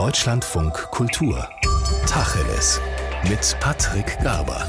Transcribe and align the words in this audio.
Deutschlandfunk 0.00 0.72
Kultur. 0.92 1.46
Tacheles. 2.06 2.80
Mit 3.28 3.54
Patrick 3.60 4.18
Garber. 4.22 4.66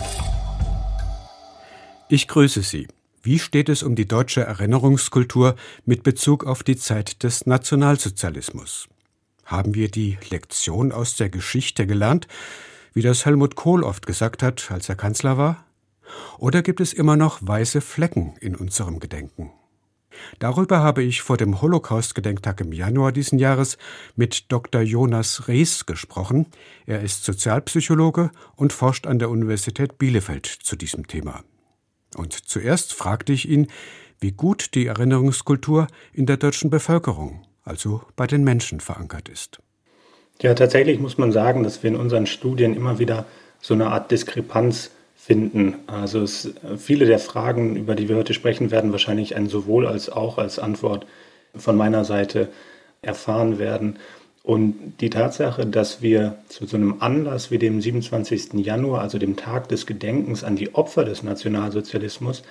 Ich 2.10 2.28
grüße 2.28 2.62
Sie. 2.62 2.90
Wie 3.24 3.40
steht 3.40 3.70
es 3.70 3.82
um 3.82 3.96
die 3.96 4.06
deutsche 4.06 4.42
Erinnerungskultur 4.42 5.56
mit 5.86 6.04
Bezug 6.04 6.46
auf 6.46 6.64
die 6.64 6.76
Zeit 6.76 7.24
des 7.24 7.46
Nationalsozialismus? 7.46 8.90
Haben 9.46 9.74
wir 9.74 9.90
die 9.90 10.18
Lektion 10.30 10.92
aus 10.92 11.16
der 11.16 11.30
Geschichte 11.30 11.88
gelernt, 11.88 12.28
wie 12.94 13.02
das 13.02 13.26
Helmut 13.26 13.56
Kohl 13.56 13.86
oft 13.86 14.06
gesagt 14.06 14.44
hat, 14.44 14.70
als 14.70 14.90
er 14.90 14.96
Kanzler 14.96 15.38
war? 15.38 15.66
Oder 16.40 16.62
gibt 16.62 16.82
es 16.82 16.92
immer 16.92 17.16
noch 17.16 17.40
weiße 17.40 17.80
Flecken 17.80 18.36
in 18.42 18.54
unserem 18.54 19.00
Gedenken? 19.00 19.54
Darüber 20.40 20.80
habe 20.80 21.04
ich 21.04 21.22
vor 21.22 21.38
dem 21.38 21.62
Holocaust-Gedenktag 21.62 22.62
im 22.62 22.74
Januar 22.74 23.12
diesen 23.12 23.40
Jahres 23.40 23.78
mit 24.16 24.52
Dr. 24.52 24.82
Jonas 24.82 25.48
Rees 25.48 25.86
gesprochen. 25.86 26.48
Er 26.86 27.02
ist 27.02 27.24
Sozialpsychologe 27.24 28.32
und 28.56 28.74
forscht 28.74 29.08
an 29.08 29.20
der 29.20 29.30
Universität 29.30 29.98
Bielefeld 29.98 30.46
zu 30.46 30.76
diesem 30.76 31.08
Thema. 31.08 31.44
Und 32.16 32.34
zuerst 32.34 32.94
fragte 32.94 33.34
ich 33.34 33.48
ihn, 33.48 33.68
wie 34.20 34.32
gut 34.32 34.76
die 34.76 34.88
Erinnerungskultur 34.88 35.88
in 36.14 36.26
der 36.26 36.38
deutschen 36.38 36.70
Bevölkerung, 36.70 37.46
also 37.64 38.02
bei 38.16 38.28
den 38.28 38.44
Menschen, 38.44 38.80
verankert 38.80 39.30
ist. 39.30 39.60
Ja, 40.42 40.54
tatsächlich 40.54 41.00
muss 41.00 41.18
man 41.18 41.32
sagen, 41.32 41.64
dass 41.64 41.84
wir 41.84 41.90
in 41.90 41.96
unseren 41.96 42.26
Studien 42.26 42.76
immer 42.76 43.00
wieder 43.00 43.26
so 43.60 43.74
eine 43.74 43.88
Art 43.88 44.12
Diskrepanz 44.12 44.92
finden. 45.24 45.76
Also 45.86 46.22
es, 46.22 46.52
viele 46.78 47.06
der 47.06 47.20
Fragen, 47.20 47.76
über 47.76 47.94
die 47.94 48.10
wir 48.10 48.16
heute 48.16 48.34
sprechen, 48.34 48.72
werden 48.72 48.92
wahrscheinlich 48.92 49.36
ein 49.36 49.48
sowohl 49.48 49.86
als 49.86 50.10
auch 50.10 50.40
als 50.40 50.58
Antwort 50.58 51.06
von 51.56 51.78
meiner 51.78 52.06
Seite 52.06 52.50
erfahren 53.04 53.60
werden. 53.60 53.98
Und 54.42 54.94
die 55.00 55.12
Tatsache, 55.12 55.68
dass 55.68 56.02
wir 56.02 56.40
zu 56.50 56.66
so 56.66 56.76
einem 56.76 56.96
Anlass 57.02 57.52
wie 57.52 57.60
dem 57.60 57.82
27. 57.82 58.54
Januar, 58.54 59.02
also 59.02 59.20
dem 59.20 59.36
Tag 59.36 59.70
des 59.70 59.86
Gedenkens 59.86 60.44
an 60.44 60.56
die 60.56 60.74
Opfer 60.74 61.06
des 61.06 61.22
Nationalsozialismus, 61.22 62.42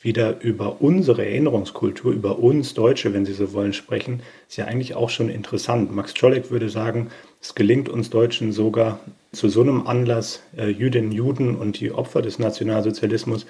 wieder 0.00 0.40
über 0.40 0.82
unsere 0.82 1.24
Erinnerungskultur, 1.24 2.12
über 2.12 2.40
uns 2.40 2.74
Deutsche, 2.74 3.14
wenn 3.14 3.24
Sie 3.24 3.32
so 3.32 3.52
wollen, 3.52 3.72
sprechen, 3.72 4.20
ist 4.48 4.56
ja 4.56 4.64
eigentlich 4.64 4.94
auch 4.94 5.10
schon 5.10 5.28
interessant. 5.28 5.94
Max 5.94 6.12
Czolek 6.12 6.50
würde 6.50 6.68
sagen, 6.68 7.10
es 7.46 7.54
gelingt 7.54 7.88
uns 7.88 8.10
Deutschen 8.10 8.50
sogar 8.50 8.98
zu 9.30 9.48
so 9.48 9.60
einem 9.60 9.86
Anlass, 9.86 10.42
äh, 10.56 10.68
Jüdinnen, 10.68 11.12
Juden 11.12 11.54
und 11.54 11.78
die 11.78 11.92
Opfer 11.92 12.20
des 12.20 12.40
Nationalsozialismus 12.40 13.46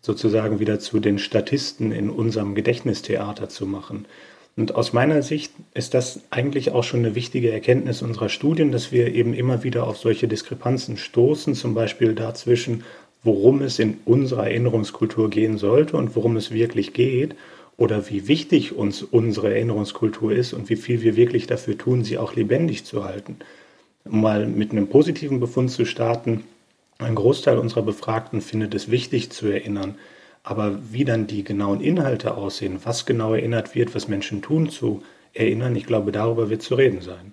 sozusagen 0.00 0.60
wieder 0.60 0.78
zu 0.78 0.98
den 0.98 1.18
Statisten 1.18 1.92
in 1.92 2.08
unserem 2.08 2.54
Gedächtnistheater 2.54 3.50
zu 3.50 3.66
machen. 3.66 4.06
Und 4.56 4.74
aus 4.74 4.94
meiner 4.94 5.22
Sicht 5.22 5.52
ist 5.74 5.92
das 5.92 6.20
eigentlich 6.30 6.72
auch 6.72 6.84
schon 6.84 7.00
eine 7.00 7.14
wichtige 7.14 7.52
Erkenntnis 7.52 8.00
unserer 8.00 8.30
Studien, 8.30 8.72
dass 8.72 8.92
wir 8.92 9.14
eben 9.14 9.34
immer 9.34 9.62
wieder 9.62 9.86
auf 9.86 9.98
solche 9.98 10.26
Diskrepanzen 10.26 10.96
stoßen, 10.96 11.54
zum 11.54 11.74
Beispiel 11.74 12.14
dazwischen, 12.14 12.82
worum 13.24 13.60
es 13.60 13.78
in 13.78 13.98
unserer 14.06 14.44
Erinnerungskultur 14.44 15.28
gehen 15.28 15.58
sollte 15.58 15.98
und 15.98 16.16
worum 16.16 16.36
es 16.36 16.50
wirklich 16.50 16.94
geht 16.94 17.34
oder 17.76 18.08
wie 18.08 18.28
wichtig 18.28 18.74
uns 18.74 19.02
unsere 19.02 19.52
Erinnerungskultur 19.52 20.32
ist 20.32 20.52
und 20.52 20.68
wie 20.68 20.76
viel 20.76 21.02
wir 21.02 21.16
wirklich 21.16 21.46
dafür 21.46 21.76
tun, 21.76 22.04
sie 22.04 22.18
auch 22.18 22.34
lebendig 22.34 22.84
zu 22.84 23.04
halten. 23.04 23.36
Um 24.04 24.20
mal 24.20 24.46
mit 24.46 24.70
einem 24.70 24.88
positiven 24.88 25.40
Befund 25.40 25.70
zu 25.70 25.84
starten, 25.84 26.44
ein 26.98 27.14
Großteil 27.14 27.58
unserer 27.58 27.82
Befragten 27.82 28.40
findet 28.40 28.74
es 28.74 28.90
wichtig 28.90 29.30
zu 29.30 29.46
erinnern. 29.48 29.96
Aber 30.42 30.78
wie 30.92 31.04
dann 31.04 31.26
die 31.26 31.42
genauen 31.42 31.80
Inhalte 31.80 32.36
aussehen, 32.36 32.78
was 32.84 33.06
genau 33.06 33.34
erinnert 33.34 33.74
wird, 33.74 33.94
was 33.94 34.08
Menschen 34.08 34.42
tun 34.42 34.68
zu 34.68 35.02
erinnern, 35.32 35.74
ich 35.74 35.86
glaube, 35.86 36.12
darüber 36.12 36.50
wird 36.50 36.62
zu 36.62 36.74
reden 36.74 37.00
sein. 37.00 37.32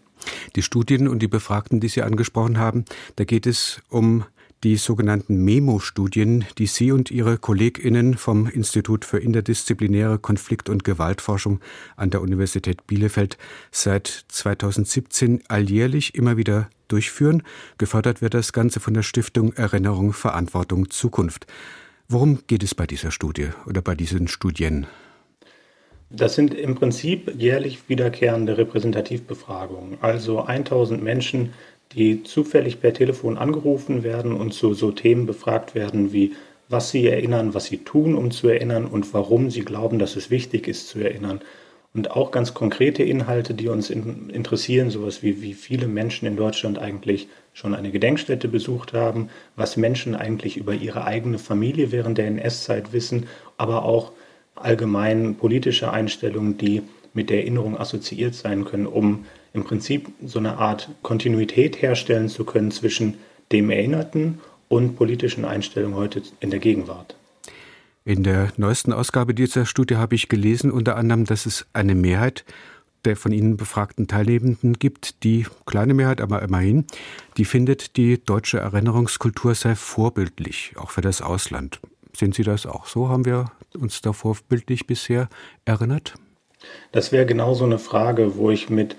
Die 0.56 0.62
Studien 0.62 1.08
und 1.08 1.20
die 1.20 1.28
Befragten, 1.28 1.80
die 1.80 1.88
Sie 1.88 2.02
angesprochen 2.02 2.58
haben, 2.58 2.86
da 3.18 3.26
geht 3.26 3.46
es 3.46 3.82
um 3.90 4.24
die 4.64 4.78
sogenannten 4.78 5.44
Memo-Studien, 5.44 6.46
die 6.58 6.68
Sie 6.68 6.92
und 6.92 7.10
Ihre 7.10 7.38
KollegInnen 7.38 8.16
vom 8.16 8.48
Institut 8.48 9.06
für 9.06 9.18
interdisziplinäre 9.18 10.20
Konflikt- 10.20 10.70
und 10.70 10.84
Gewaltforschung 10.84 11.60
an 11.96 12.12
der 12.12 12.22
Universität 12.22 12.86
Bielefeld 12.86 13.38
seit 13.72 14.08
2017 14.28 15.42
alljährlich 15.48 16.14
immer 16.14 16.38
wieder 16.38 16.70
durchführen. 16.88 17.44
Gefördert 17.78 18.22
wird 18.22 18.34
das 18.36 18.54
Ganze 18.54 18.80
von 18.80 18.94
der 18.94 19.04
Stiftung 19.04 19.54
Erinnerung, 19.54 20.14
Verantwortung, 20.14 20.90
Zukunft. 20.92 21.48
Worum 22.08 22.40
geht 22.46 22.62
es 22.62 22.76
bei 22.76 22.86
dieser 22.86 23.10
Studie 23.10 23.50
oder 23.66 23.82
bei 23.82 23.96
diesen 23.96 24.28
Studien? 24.28 24.86
Das 26.12 26.36
sind 26.36 26.54
im 26.54 26.76
Prinzip 26.76 27.34
jährlich 27.38 27.80
wiederkehrende 27.88 28.58
Repräsentativbefragungen. 28.58 29.98
Also 30.02 30.42
1000 30.44 31.02
Menschen 31.02 31.54
die 31.94 32.24
zufällig 32.24 32.80
per 32.80 32.94
Telefon 32.94 33.38
angerufen 33.38 34.04
werden 34.04 34.34
und 34.34 34.54
zu 34.54 34.74
so 34.74 34.92
Themen 34.92 35.26
befragt 35.26 35.76
werden 35.76 36.14
wie 36.14 36.34
was 36.72 36.90
sie 36.90 37.06
erinnern, 37.08 37.54
was 37.54 37.66
sie 37.66 37.80
tun, 37.80 38.16
um 38.16 38.32
zu 38.32 38.48
erinnern 38.48 38.86
und 38.86 39.14
warum 39.14 39.50
sie 39.50 39.62
glauben, 39.62 40.00
dass 40.00 40.16
es 40.16 40.30
wichtig 40.30 40.68
ist 40.68 40.88
zu 40.88 41.00
erinnern. 41.00 41.42
Und 41.94 42.12
auch 42.12 42.32
ganz 42.32 42.54
konkrete 42.54 43.04
Inhalte, 43.04 43.54
die 43.54 43.68
uns 43.68 43.90
in, 43.90 44.30
interessieren, 44.30 44.90
sowas 44.90 45.22
wie 45.22 45.42
wie 45.42 45.54
viele 45.54 45.88
Menschen 45.88 46.26
in 46.26 46.38
Deutschland 46.38 46.80
eigentlich 46.80 47.28
schon 47.52 47.76
eine 47.76 47.92
Gedenkstätte 47.92 48.48
besucht 48.48 48.94
haben, 48.94 49.30
was 49.58 49.76
Menschen 49.76 50.16
eigentlich 50.16 50.56
über 50.56 50.74
ihre 50.74 51.04
eigene 51.04 51.38
Familie 51.38 51.92
während 51.92 52.18
der 52.18 52.28
NS-Zeit 52.28 52.94
wissen, 52.94 53.28
aber 53.58 53.84
auch 53.84 54.14
allgemein 54.56 55.36
politische 55.36 55.92
Einstellungen, 55.92 56.58
die 56.58 56.84
mit 57.14 57.30
der 57.30 57.40
Erinnerung 57.40 57.78
assoziiert 57.78 58.36
sein 58.36 58.64
können, 58.64 58.88
um 58.88 59.26
im 59.54 59.64
Prinzip 59.64 60.10
so 60.26 60.40
eine 60.40 60.58
Art 60.58 60.90
Kontinuität 61.02 61.82
herstellen 61.82 62.30
zu 62.30 62.46
können 62.46 62.72
zwischen 62.72 63.16
dem 63.52 63.70
Erinnerten 63.70 64.40
und 64.70 64.96
politischen 64.96 65.46
Einstellungen 65.46 65.96
heute 65.96 66.22
in 66.40 66.50
der 66.50 66.60
Gegenwart. 66.60 67.16
In 68.04 68.24
der 68.24 68.52
neuesten 68.58 68.94
Ausgabe 68.94 69.36
dieser 69.36 69.66
Studie 69.66 69.98
habe 69.98 70.16
ich 70.16 70.30
gelesen, 70.30 70.72
unter 70.72 70.96
anderem, 70.96 71.26
dass 71.26 71.46
es 71.46 71.68
eine 71.74 71.96
Mehrheit 71.96 72.46
der 73.06 73.16
von 73.16 73.32
Ihnen 73.32 73.58
befragten 73.58 74.08
Teilnehmenden 74.08 74.74
gibt, 74.74 75.24
die 75.24 75.46
kleine 75.66 75.94
Mehrheit, 75.94 76.22
aber 76.22 76.42
immerhin, 76.42 76.86
die 77.38 77.46
findet, 77.46 77.98
die 77.98 78.24
deutsche 78.24 78.60
Erinnerungskultur 78.60 79.56
sei 79.56 79.76
vorbildlich, 79.76 80.74
auch 80.78 80.92
für 80.92 81.02
das 81.02 81.22
Ausland. 81.22 81.80
Sehen 82.16 82.32
Sie 82.32 82.44
das 82.44 82.66
auch 82.66 82.86
so? 82.86 83.10
Haben 83.10 83.26
wir 83.26 83.52
uns 83.74 84.02
da 84.02 84.14
vorbildlich 84.14 84.86
bisher 84.86 85.30
erinnert? 85.66 86.16
Das 86.92 87.12
wäre 87.12 87.26
genau 87.26 87.54
so 87.56 87.64
eine 87.64 87.80
Frage, 87.80 88.36
wo 88.36 88.52
ich 88.52 88.70
mit 88.70 88.96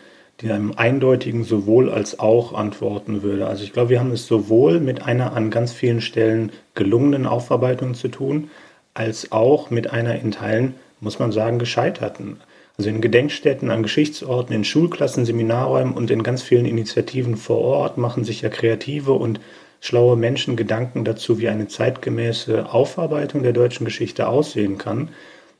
einem 0.50 0.72
eindeutigen 0.76 1.44
sowohl 1.44 1.90
als 1.90 2.18
auch 2.18 2.54
antworten 2.54 3.22
würde. 3.22 3.46
Also 3.46 3.62
ich 3.64 3.72
glaube, 3.72 3.90
wir 3.90 4.00
haben 4.00 4.10
es 4.10 4.26
sowohl 4.26 4.80
mit 4.80 5.02
einer 5.02 5.34
an 5.34 5.50
ganz 5.50 5.72
vielen 5.72 6.00
Stellen 6.00 6.50
gelungenen 6.74 7.26
Aufarbeitung 7.26 7.94
zu 7.94 8.08
tun, 8.08 8.50
als 8.94 9.30
auch 9.30 9.70
mit 9.70 9.90
einer 9.92 10.16
in 10.16 10.32
Teilen, 10.32 10.74
muss 11.00 11.18
man 11.18 11.32
sagen, 11.32 11.58
gescheiterten. 11.58 12.38
Also 12.78 12.88
in 12.88 13.00
Gedenkstätten, 13.00 13.70
an 13.70 13.82
Geschichtsorten, 13.82 14.54
in 14.54 14.64
Schulklassen, 14.64 15.24
Seminarräumen 15.24 15.94
und 15.94 16.10
in 16.10 16.22
ganz 16.22 16.42
vielen 16.42 16.66
Initiativen 16.66 17.36
vor 17.36 17.58
Ort 17.58 17.98
machen 17.98 18.24
sich 18.24 18.42
ja 18.42 18.48
kreative 18.48 19.12
und 19.12 19.40
schlaue 19.80 20.16
Menschen 20.16 20.56
Gedanken 20.56 21.04
dazu, 21.04 21.38
wie 21.38 21.48
eine 21.48 21.68
zeitgemäße 21.68 22.72
Aufarbeitung 22.72 23.42
der 23.42 23.52
deutschen 23.52 23.84
Geschichte 23.84 24.28
aussehen 24.28 24.78
kann. 24.78 25.10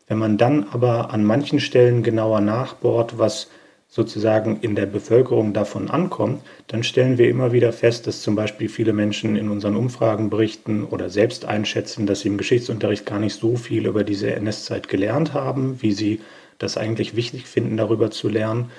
Wenn 0.08 0.18
man 0.18 0.38
dann 0.38 0.66
aber 0.72 1.12
an 1.12 1.24
manchen 1.24 1.60
Stellen 1.60 2.02
genauer 2.02 2.40
nachbohrt, 2.40 3.18
was 3.18 3.48
sozusagen 3.94 4.60
in 4.62 4.74
der 4.74 4.86
Bevölkerung 4.86 5.52
davon 5.52 5.90
ankommt, 5.90 6.40
dann 6.66 6.82
stellen 6.82 7.18
wir 7.18 7.28
immer 7.28 7.52
wieder 7.52 7.74
fest, 7.74 8.06
dass 8.06 8.22
zum 8.22 8.34
Beispiel 8.34 8.70
viele 8.70 8.94
Menschen 8.94 9.36
in 9.36 9.50
unseren 9.50 9.76
Umfragen 9.76 10.30
berichten 10.30 10.84
oder 10.84 11.10
selbst 11.10 11.44
einschätzen, 11.44 12.06
dass 12.06 12.20
sie 12.20 12.28
im 12.28 12.38
Geschichtsunterricht 12.38 13.04
gar 13.04 13.18
nicht 13.18 13.34
so 13.38 13.54
viel 13.56 13.86
über 13.86 14.02
diese 14.02 14.32
NS-Zeit 14.32 14.88
gelernt 14.88 15.34
haben, 15.34 15.82
wie 15.82 15.92
sie 15.92 16.22
das 16.56 16.78
eigentlich 16.78 17.16
wichtig 17.16 17.44
finden, 17.44 17.76
darüber 17.76 18.10
zu 18.10 18.30
lernen. 18.30 18.70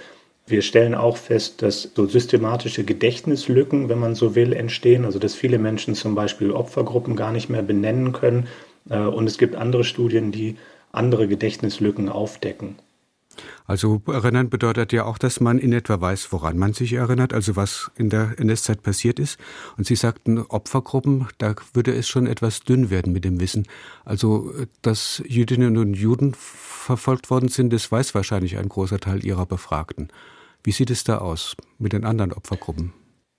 Wir 0.47 0.63
stellen 0.63 0.95
auch 0.95 1.17
fest, 1.17 1.61
dass 1.61 1.91
so 1.93 2.07
systematische 2.07 2.83
Gedächtnislücken, 2.83 3.89
wenn 3.89 3.99
man 3.99 4.15
so 4.15 4.33
will, 4.33 4.51
entstehen. 4.51 5.05
Also 5.05 5.19
dass 5.19 5.35
viele 5.35 5.59
Menschen 5.59 5.93
zum 5.93 6.15
Beispiel 6.15 6.49
Opfergruppen 6.49 7.15
gar 7.15 7.31
nicht 7.31 7.49
mehr 7.49 7.61
benennen 7.61 8.13
können. 8.13 8.47
Äh, 8.89 8.97
und 8.97 9.27
es 9.27 9.37
gibt 9.37 9.55
andere 9.55 9.83
Studien, 9.83 10.31
die 10.31 10.55
andere 10.91 11.27
Gedächtnislücken 11.27 12.09
aufdecken. 12.09 12.77
Also 13.65 14.01
erinnern 14.07 14.49
bedeutet 14.49 14.93
ja 14.93 15.05
auch, 15.05 15.17
dass 15.17 15.39
man 15.39 15.57
in 15.57 15.73
etwa 15.73 15.99
weiß, 15.99 16.31
woran 16.31 16.57
man 16.57 16.73
sich 16.73 16.93
erinnert, 16.93 17.33
also 17.33 17.55
was 17.55 17.91
in 17.95 18.09
der 18.09 18.35
NS-Zeit 18.37 18.83
passiert 18.83 19.19
ist. 19.19 19.39
Und 19.77 19.87
Sie 19.87 19.95
sagten 19.95 20.39
Opfergruppen, 20.39 21.27
da 21.37 21.55
würde 21.73 21.93
es 21.93 22.07
schon 22.07 22.27
etwas 22.27 22.61
dünn 22.61 22.89
werden 22.89 23.13
mit 23.13 23.25
dem 23.25 23.39
Wissen. 23.39 23.65
Also, 24.05 24.53
dass 24.81 25.23
Jüdinnen 25.25 25.77
und 25.77 25.93
Juden 25.93 26.33
verfolgt 26.37 27.29
worden 27.29 27.49
sind, 27.49 27.71
das 27.73 27.91
weiß 27.91 28.13
wahrscheinlich 28.15 28.57
ein 28.57 28.69
großer 28.69 28.99
Teil 28.99 29.25
Ihrer 29.25 29.45
Befragten. 29.45 30.09
Wie 30.63 30.71
sieht 30.71 30.89
es 30.91 31.03
da 31.03 31.17
aus 31.17 31.55
mit 31.77 31.93
den 31.93 32.05
anderen 32.05 32.33
Opfergruppen? 32.33 32.93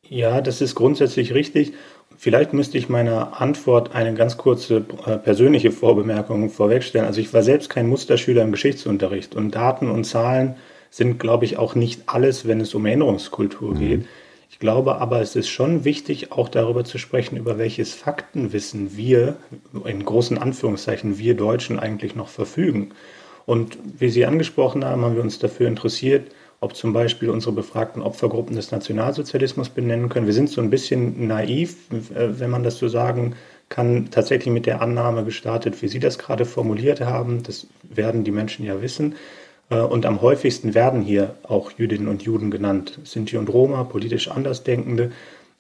Ja, 0.09 0.41
das 0.41 0.61
ist 0.61 0.75
grundsätzlich 0.75 1.33
richtig. 1.33 1.73
Vielleicht 2.17 2.53
müsste 2.53 2.79
ich 2.79 2.89
meiner 2.89 3.41
Antwort 3.41 3.95
eine 3.95 4.15
ganz 4.15 4.37
kurze 4.37 4.85
äh, 5.07 5.17
persönliche 5.19 5.73
Vorbemerkung 5.73 6.49
vorwegstellen. 6.51 7.07
Also 7.07 7.21
ich 7.21 7.33
war 7.35 7.43
selbst 7.43 7.71
kein 7.71 7.89
Musterschüler 7.89 8.43
im 8.43 8.53
Geschichtsunterricht 8.53 9.35
und 9.35 9.55
Daten 9.55 9.91
und 9.91 10.05
Zahlen 10.05 10.57
sind, 10.91 11.19
glaube 11.19 11.45
ich, 11.45 11.59
auch 11.59 11.75
nicht 11.75 12.03
alles, 12.07 12.47
wenn 12.47 12.61
es 12.61 12.75
um 12.75 12.87
Erinnerungskultur 12.87 13.75
mhm. 13.75 13.79
geht. 13.79 14.07
Ich 14.49 14.61
glaube 14.61 15.01
aber, 15.01 15.21
es 15.21 15.35
ist 15.35 15.49
schon 15.49 15.85
wichtig, 15.85 16.31
auch 16.31 16.49
darüber 16.49 16.85
zu 16.85 16.99
sprechen, 16.99 17.37
über 17.37 17.59
welches 17.59 17.93
Faktenwissen 17.93 18.97
wir, 18.97 19.37
in 19.85 20.05
großen 20.05 20.39
Anführungszeichen, 20.39 21.19
wir 21.19 21.35
Deutschen 21.35 21.81
eigentlich 21.81 22.15
noch 22.15 22.29
verfügen. 22.29 22.91
Und 23.47 23.77
wie 23.99 24.11
Sie 24.11 24.25
angesprochen 24.25 24.85
haben, 24.85 25.03
haben 25.03 25.17
wir 25.17 25.23
uns 25.23 25.41
dafür 25.41 25.67
interessiert, 25.67 26.31
ob 26.65 26.75
zum 26.75 26.95
Beispiel 26.95 27.29
unsere 27.29 27.53
befragten 27.53 28.03
Opfergruppen 28.03 28.57
des 28.57 28.71
Nationalsozialismus 28.71 29.69
benennen 29.69 30.09
können. 30.09 30.27
Wir 30.27 30.33
sind 30.33 30.49
so 30.49 30.63
ein 30.63 30.71
bisschen 30.71 31.27
naiv, 31.27 31.77
äh, 31.93 32.41
wenn 32.41 32.51
man 32.51 32.63
das 32.63 32.79
so 32.79 32.89
sagen 32.89 33.37
kann, 33.69 34.09
tatsächlich 34.11 34.53
mit 34.53 34.67
der 34.67 34.81
Annahme 34.81 35.25
gestartet, 35.25 35.83
wie 35.83 35.89
Sie 35.89 36.01
das 36.01 36.19
gerade 36.19 36.47
formuliert 36.47 37.03
haben. 37.03 37.43
Das 37.43 37.67
werden 37.83 38.25
die 38.25 38.31
Menschen 38.31 38.65
ja 38.65 38.81
wissen. 38.81 39.15
Äh, 39.69 39.81
und 39.81 40.07
am 40.07 40.23
häufigsten 40.23 40.75
werden 40.75 41.03
hier 41.03 41.35
auch 41.43 41.71
Jüdinnen 41.73 42.09
und 42.09 42.23
Juden 42.23 42.51
genannt, 42.51 42.99
Sinti 43.05 43.37
und 43.37 43.53
Roma, 43.53 43.85
politisch 43.85 44.29
Andersdenkende. 44.29 45.13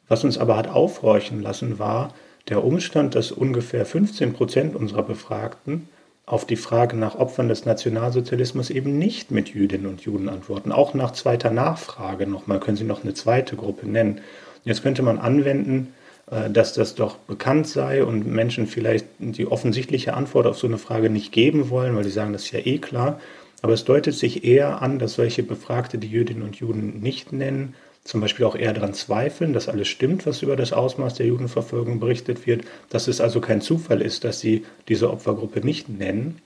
Was 0.08 0.24
uns 0.24 0.38
aber 0.38 0.56
hat 0.56 0.68
aufhorchen 0.68 1.42
lassen, 1.42 1.78
war 1.78 2.14
der 2.48 2.64
Umstand, 2.64 3.14
dass 3.14 3.30
ungefähr 3.30 3.84
15 3.84 4.32
Prozent 4.32 4.74
unserer 4.74 5.02
Befragten 5.02 5.88
auf 6.26 6.46
die 6.46 6.56
Frage 6.56 6.96
nach 6.96 7.16
Opfern 7.16 7.48
des 7.48 7.66
Nationalsozialismus 7.66 8.70
eben 8.70 8.98
nicht 8.98 9.30
mit 9.30 9.50
Jüdinnen 9.50 9.86
und 9.86 10.00
Juden 10.02 10.28
antworten. 10.28 10.72
Auch 10.72 10.94
nach 10.94 11.12
zweiter 11.12 11.50
Nachfrage 11.50 12.26
nochmal 12.26 12.60
können 12.60 12.76
Sie 12.76 12.84
noch 12.84 13.04
eine 13.04 13.14
zweite 13.14 13.56
Gruppe 13.56 13.86
nennen. 13.86 14.20
Jetzt 14.64 14.82
könnte 14.82 15.02
man 15.02 15.18
anwenden, 15.18 15.92
äh, 16.30 16.48
dass 16.48 16.72
das 16.72 16.94
doch 16.94 17.16
bekannt 17.16 17.68
sei 17.68 18.04
und 18.04 18.26
Menschen 18.26 18.66
vielleicht 18.66 19.06
die 19.18 19.46
offensichtliche 19.46 20.14
Antwort 20.14 20.46
auf 20.46 20.58
so 20.58 20.66
eine 20.66 20.78
Frage 20.78 21.10
nicht 21.10 21.32
geben 21.32 21.68
wollen, 21.68 21.94
weil 21.94 22.04
sie 22.04 22.10
sagen, 22.10 22.32
das 22.32 22.44
ist 22.44 22.52
ja 22.52 22.60
eh 22.60 22.78
klar. 22.78 23.20
Aber 23.60 23.72
es 23.72 23.84
deutet 23.84 24.14
sich 24.14 24.44
eher 24.44 24.82
an, 24.82 24.98
dass 24.98 25.14
solche 25.14 25.42
Befragte 25.42 25.98
die 25.98 26.08
Jüdinnen 26.08 26.42
und 26.42 26.56
Juden 26.56 27.00
nicht 27.00 27.32
nennen, 27.32 27.74
zum 28.04 28.20
Beispiel 28.20 28.44
auch 28.44 28.54
eher 28.54 28.74
daran 28.74 28.94
zweifeln, 28.94 29.54
dass 29.54 29.68
alles 29.68 29.88
stimmt, 29.88 30.26
was 30.26 30.42
über 30.42 30.56
das 30.56 30.72
Ausmaß 30.72 31.14
der 31.14 31.26
Judenverfolgung 31.26 32.00
berichtet 32.00 32.46
wird, 32.46 32.64
dass 32.90 33.08
es 33.08 33.20
also 33.20 33.40
kein 33.40 33.62
Zufall 33.62 34.02
ist, 34.02 34.24
dass 34.24 34.40
sie 34.40 34.64
diese 34.88 35.10
Opfergruppe 35.10 35.60
nicht 35.60 35.88
nennen. 35.88 36.38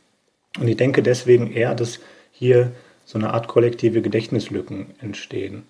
Und 0.59 0.69
ich 0.69 0.77
denke 0.77 1.03
deswegen 1.03 1.51
eher, 1.51 1.75
dass 1.75 1.99
hier 2.31 2.73
so 3.05 3.19
eine 3.19 3.35
Art 3.35 3.49
kollektive 3.49 4.03
Gedächtnislücken 4.03 4.87
entstehen. 5.01 5.65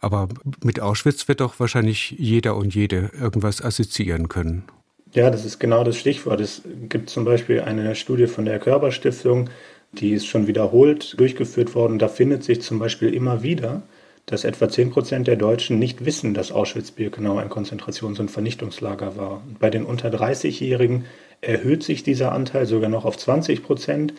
Aber 0.00 0.28
mit 0.62 0.80
Auschwitz 0.80 1.28
wird 1.28 1.40
doch 1.40 1.58
wahrscheinlich 1.60 2.12
jeder 2.18 2.56
und 2.56 2.74
jede 2.74 3.10
irgendwas 3.18 3.62
assoziieren 3.62 4.28
können. 4.28 4.64
Ja, 5.12 5.30
das 5.30 5.44
ist 5.44 5.58
genau 5.58 5.84
das 5.84 5.96
Stichwort. 5.96 6.40
Es 6.40 6.62
gibt 6.88 7.10
zum 7.10 7.24
Beispiel 7.24 7.60
eine 7.60 7.94
Studie 7.94 8.26
von 8.26 8.44
der 8.44 8.58
Körperstiftung, 8.58 9.48
die 9.92 10.12
ist 10.12 10.26
schon 10.26 10.46
wiederholt 10.46 11.18
durchgeführt 11.18 11.74
worden. 11.74 11.98
Da 11.98 12.08
findet 12.08 12.44
sich 12.44 12.60
zum 12.60 12.78
Beispiel 12.78 13.14
immer 13.14 13.42
wieder, 13.42 13.82
dass 14.30 14.44
etwa 14.44 14.68
10 14.68 14.90
Prozent 14.90 15.26
der 15.26 15.36
Deutschen 15.36 15.78
nicht 15.78 16.04
wissen, 16.04 16.34
dass 16.34 16.52
Auschwitz-Birkenau 16.52 17.38
ein 17.38 17.48
Konzentrations- 17.48 18.20
und 18.20 18.30
Vernichtungslager 18.30 19.16
war. 19.16 19.42
Bei 19.58 19.70
den 19.70 19.84
unter 19.84 20.10
30-Jährigen 20.10 21.06
erhöht 21.40 21.82
sich 21.82 22.02
dieser 22.02 22.32
Anteil 22.32 22.66
sogar 22.66 22.90
noch 22.90 23.06
auf 23.06 23.16
20 23.16 23.62
Prozent. 23.62 24.12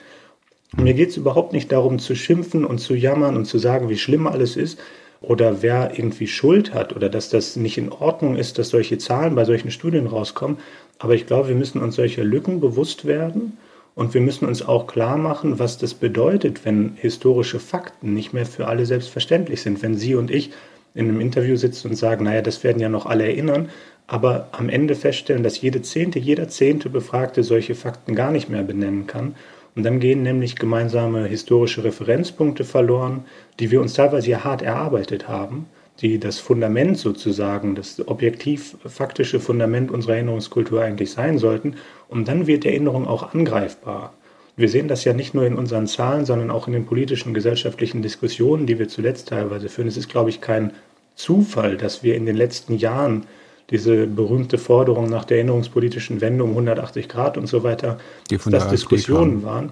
Mir 0.76 0.96
geht 0.96 1.10
es 1.10 1.18
überhaupt 1.18 1.54
nicht 1.54 1.72
darum 1.72 2.00
zu 2.00 2.16
schimpfen 2.16 2.66
und 2.66 2.80
zu 2.80 2.96
jammern 2.96 3.38
und 3.38 3.46
zu 3.46 3.60
sagen, 3.60 3.90
wie 3.90 3.98
schlimm 3.98 4.26
alles 4.26 4.56
ist 4.56 4.80
oder 5.22 5.62
wer 5.62 5.92
irgendwie 5.98 6.28
Schuld 6.28 6.74
hat 6.74 6.96
oder 6.96 7.10
dass 7.10 7.30
das 7.30 7.56
nicht 7.56 7.78
in 7.78 7.92
Ordnung 7.92 8.36
ist, 8.36 8.58
dass 8.58 8.70
solche 8.70 8.98
Zahlen 8.98 9.36
bei 9.36 9.46
solchen 9.46 9.70
Studien 9.70 10.08
rauskommen. 10.08 10.58
Aber 10.98 11.14
ich 11.14 11.28
glaube, 11.28 11.50
wir 11.50 11.56
müssen 11.56 11.82
uns 11.82 11.96
solcher 11.96 12.24
Lücken 12.24 12.60
bewusst 12.60 13.06
werden 13.06 13.58
und 14.00 14.14
wir 14.14 14.22
müssen 14.22 14.48
uns 14.48 14.66
auch 14.66 14.88
klar 14.88 15.18
machen, 15.18 15.60
was 15.60 15.78
das 15.78 15.94
bedeutet, 15.94 16.64
wenn 16.64 16.94
historische 16.96 17.60
Fakten 17.60 18.14
nicht 18.14 18.32
mehr 18.32 18.46
für 18.46 18.68
alle 18.68 18.86
selbstverständlich 18.86 19.62
sind. 19.62 19.82
Wenn 19.82 19.98
Sie 19.98 20.16
und 20.16 20.32
ich 20.32 20.52
in 20.94 21.10
einem 21.10 21.20
Interview 21.20 21.58
sitzen 21.58 21.90
und 21.90 21.96
sagen, 21.98 22.24
naja, 22.24 22.42
das 22.42 22.64
werden 22.64 22.82
ja 22.82 22.88
noch 22.88 23.08
alle 23.08 23.26
erinnern, 23.26 23.68
aber 24.08 24.48
am 24.54 24.70
Ende 24.70 24.96
feststellen, 24.96 25.44
dass 25.44 25.60
jede 25.60 25.82
Zehnte, 25.82 26.18
jeder 26.18 26.48
Zehnte 26.48 26.90
Befragte 26.90 27.44
solche 27.44 27.76
Fakten 27.76 28.16
gar 28.16 28.32
nicht 28.32 28.48
mehr 28.48 28.64
benennen 28.64 29.06
kann. 29.06 29.36
Und 29.76 29.84
dann 29.84 30.00
gehen 30.00 30.24
nämlich 30.24 30.56
gemeinsame 30.56 31.26
historische 31.26 31.84
Referenzpunkte 31.84 32.64
verloren, 32.64 33.26
die 33.60 33.70
wir 33.70 33.82
uns 33.82 33.96
teilweise 33.96 34.30
ja 34.30 34.46
hart 34.46 34.62
erarbeitet 34.62 35.28
haben 35.28 35.66
die 36.02 36.20
das 36.20 36.40
Fundament 36.40 36.98
sozusagen, 36.98 37.76
das 37.76 38.08
objektiv 38.08 38.78
faktische 38.86 39.40
Fundament 39.40 39.92
unserer 39.92 40.14
Erinnerungskultur 40.14 40.82
eigentlich 40.82 41.12
sein 41.12 41.38
sollten. 41.38 41.76
Und 42.08 42.28
dann 42.28 42.48
wird 42.48 42.66
Erinnerung 42.66 43.08
auch 43.08 43.34
angreifbar. 43.34 44.14
Wir 44.56 44.70
sehen 44.70 44.88
das 44.88 45.04
ja 45.06 45.14
nicht 45.14 45.34
nur 45.34 45.46
in 45.46 45.56
unseren 45.56 45.88
Zahlen, 45.88 46.26
sondern 46.26 46.52
auch 46.52 46.68
in 46.68 46.74
den 46.74 46.86
politischen, 46.86 47.34
gesellschaftlichen 47.34 48.02
Diskussionen, 48.02 48.66
die 48.66 48.80
wir 48.80 48.88
zuletzt 48.88 49.30
teilweise 49.30 49.70
führen. 49.70 49.88
Es 49.88 49.98
ist, 49.98 50.10
glaube 50.10 50.30
ich, 50.30 50.42
kein 50.42 50.74
Zufall, 51.16 51.78
dass 51.78 52.04
wir 52.04 52.16
in 52.16 52.26
den 52.26 52.36
letzten 52.36 52.76
Jahren 52.78 53.26
diese 53.70 54.08
berühmte 54.08 54.58
Forderung 54.58 55.10
nach 55.10 55.26
der 55.26 55.38
erinnerungspolitischen 55.38 56.22
Wendung 56.22 56.50
180 56.52 57.08
Grad 57.08 57.38
und 57.38 57.48
so 57.48 57.64
weiter, 57.64 58.00
dass 58.46 58.70
Diskussionen 58.70 59.44
waren. 59.44 59.72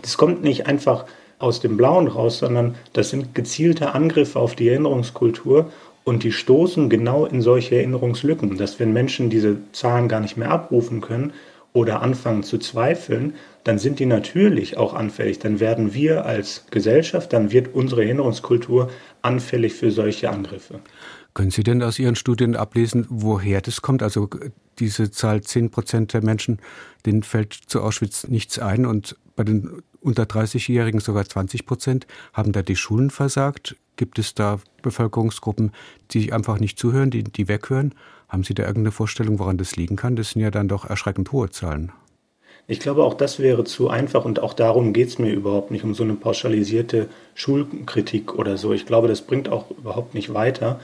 Das 0.00 0.16
kommt 0.16 0.42
nicht 0.42 0.66
einfach 0.66 1.06
aus 1.42 1.60
dem 1.60 1.76
Blauen 1.76 2.08
raus, 2.08 2.38
sondern 2.38 2.74
das 2.92 3.10
sind 3.10 3.34
gezielte 3.34 3.94
Angriffe 3.94 4.38
auf 4.38 4.54
die 4.54 4.68
Erinnerungskultur 4.68 5.70
und 6.04 6.24
die 6.24 6.32
stoßen 6.32 6.90
genau 6.90 7.26
in 7.26 7.42
solche 7.42 7.76
Erinnerungslücken, 7.76 8.56
dass 8.56 8.80
wenn 8.80 8.92
Menschen 8.92 9.30
diese 9.30 9.58
Zahlen 9.72 10.08
gar 10.08 10.20
nicht 10.20 10.36
mehr 10.36 10.50
abrufen 10.50 11.00
können 11.00 11.32
oder 11.72 12.02
anfangen 12.02 12.42
zu 12.42 12.58
zweifeln, 12.58 13.34
dann 13.64 13.78
sind 13.78 14.00
die 14.00 14.06
natürlich 14.06 14.76
auch 14.76 14.94
anfällig. 14.94 15.38
Dann 15.38 15.60
werden 15.60 15.94
wir 15.94 16.26
als 16.26 16.66
Gesellschaft, 16.70 17.32
dann 17.32 17.52
wird 17.52 17.74
unsere 17.74 18.04
Erinnerungskultur 18.04 18.90
anfällig 19.22 19.74
für 19.74 19.90
solche 19.90 20.30
Angriffe. 20.30 20.80
Können 21.34 21.50
Sie 21.50 21.62
denn 21.62 21.82
aus 21.82 21.98
Ihren 21.98 22.16
Studien 22.16 22.56
ablesen, 22.56 23.06
woher 23.08 23.60
das 23.60 23.80
kommt? 23.80 24.02
Also 24.02 24.28
diese 24.78 25.10
Zahl 25.10 25.40
10 25.40 25.70
Prozent 25.70 26.12
der 26.12 26.22
Menschen, 26.22 26.58
denen 27.06 27.22
fällt 27.22 27.54
zu 27.54 27.80
Auschwitz 27.80 28.26
nichts 28.28 28.58
ein 28.58 28.84
und 28.84 29.16
bei 29.34 29.44
den 29.44 29.82
unter 30.02 30.24
30-Jährigen 30.24 31.00
sogar 31.00 31.24
20 31.24 31.66
Prozent. 31.66 32.06
Haben 32.32 32.52
da 32.52 32.62
die 32.62 32.76
Schulen 32.76 33.10
versagt? 33.10 33.76
Gibt 33.96 34.18
es 34.18 34.34
da 34.34 34.58
Bevölkerungsgruppen, 34.82 35.72
die 36.10 36.32
einfach 36.32 36.58
nicht 36.58 36.78
zuhören, 36.78 37.10
die, 37.10 37.24
die 37.24 37.48
weghören? 37.48 37.94
Haben 38.28 38.44
Sie 38.44 38.54
da 38.54 38.62
irgendeine 38.62 38.92
Vorstellung, 38.92 39.38
woran 39.38 39.58
das 39.58 39.76
liegen 39.76 39.96
kann? 39.96 40.16
Das 40.16 40.30
sind 40.30 40.42
ja 40.42 40.50
dann 40.50 40.68
doch 40.68 40.84
erschreckend 40.86 41.32
hohe 41.32 41.50
Zahlen. 41.50 41.92
Ich 42.66 42.80
glaube, 42.80 43.02
auch 43.02 43.14
das 43.14 43.38
wäre 43.38 43.64
zu 43.64 43.88
einfach 43.88 44.24
und 44.24 44.40
auch 44.40 44.54
darum 44.54 44.92
geht 44.92 45.08
es 45.08 45.18
mir 45.18 45.32
überhaupt 45.32 45.70
nicht, 45.70 45.84
um 45.84 45.94
so 45.94 46.04
eine 46.04 46.14
pauschalisierte 46.14 47.08
Schulkritik 47.34 48.34
oder 48.34 48.56
so. 48.56 48.72
Ich 48.72 48.86
glaube, 48.86 49.08
das 49.08 49.22
bringt 49.22 49.48
auch 49.48 49.70
überhaupt 49.70 50.14
nicht 50.14 50.32
weiter. 50.32 50.80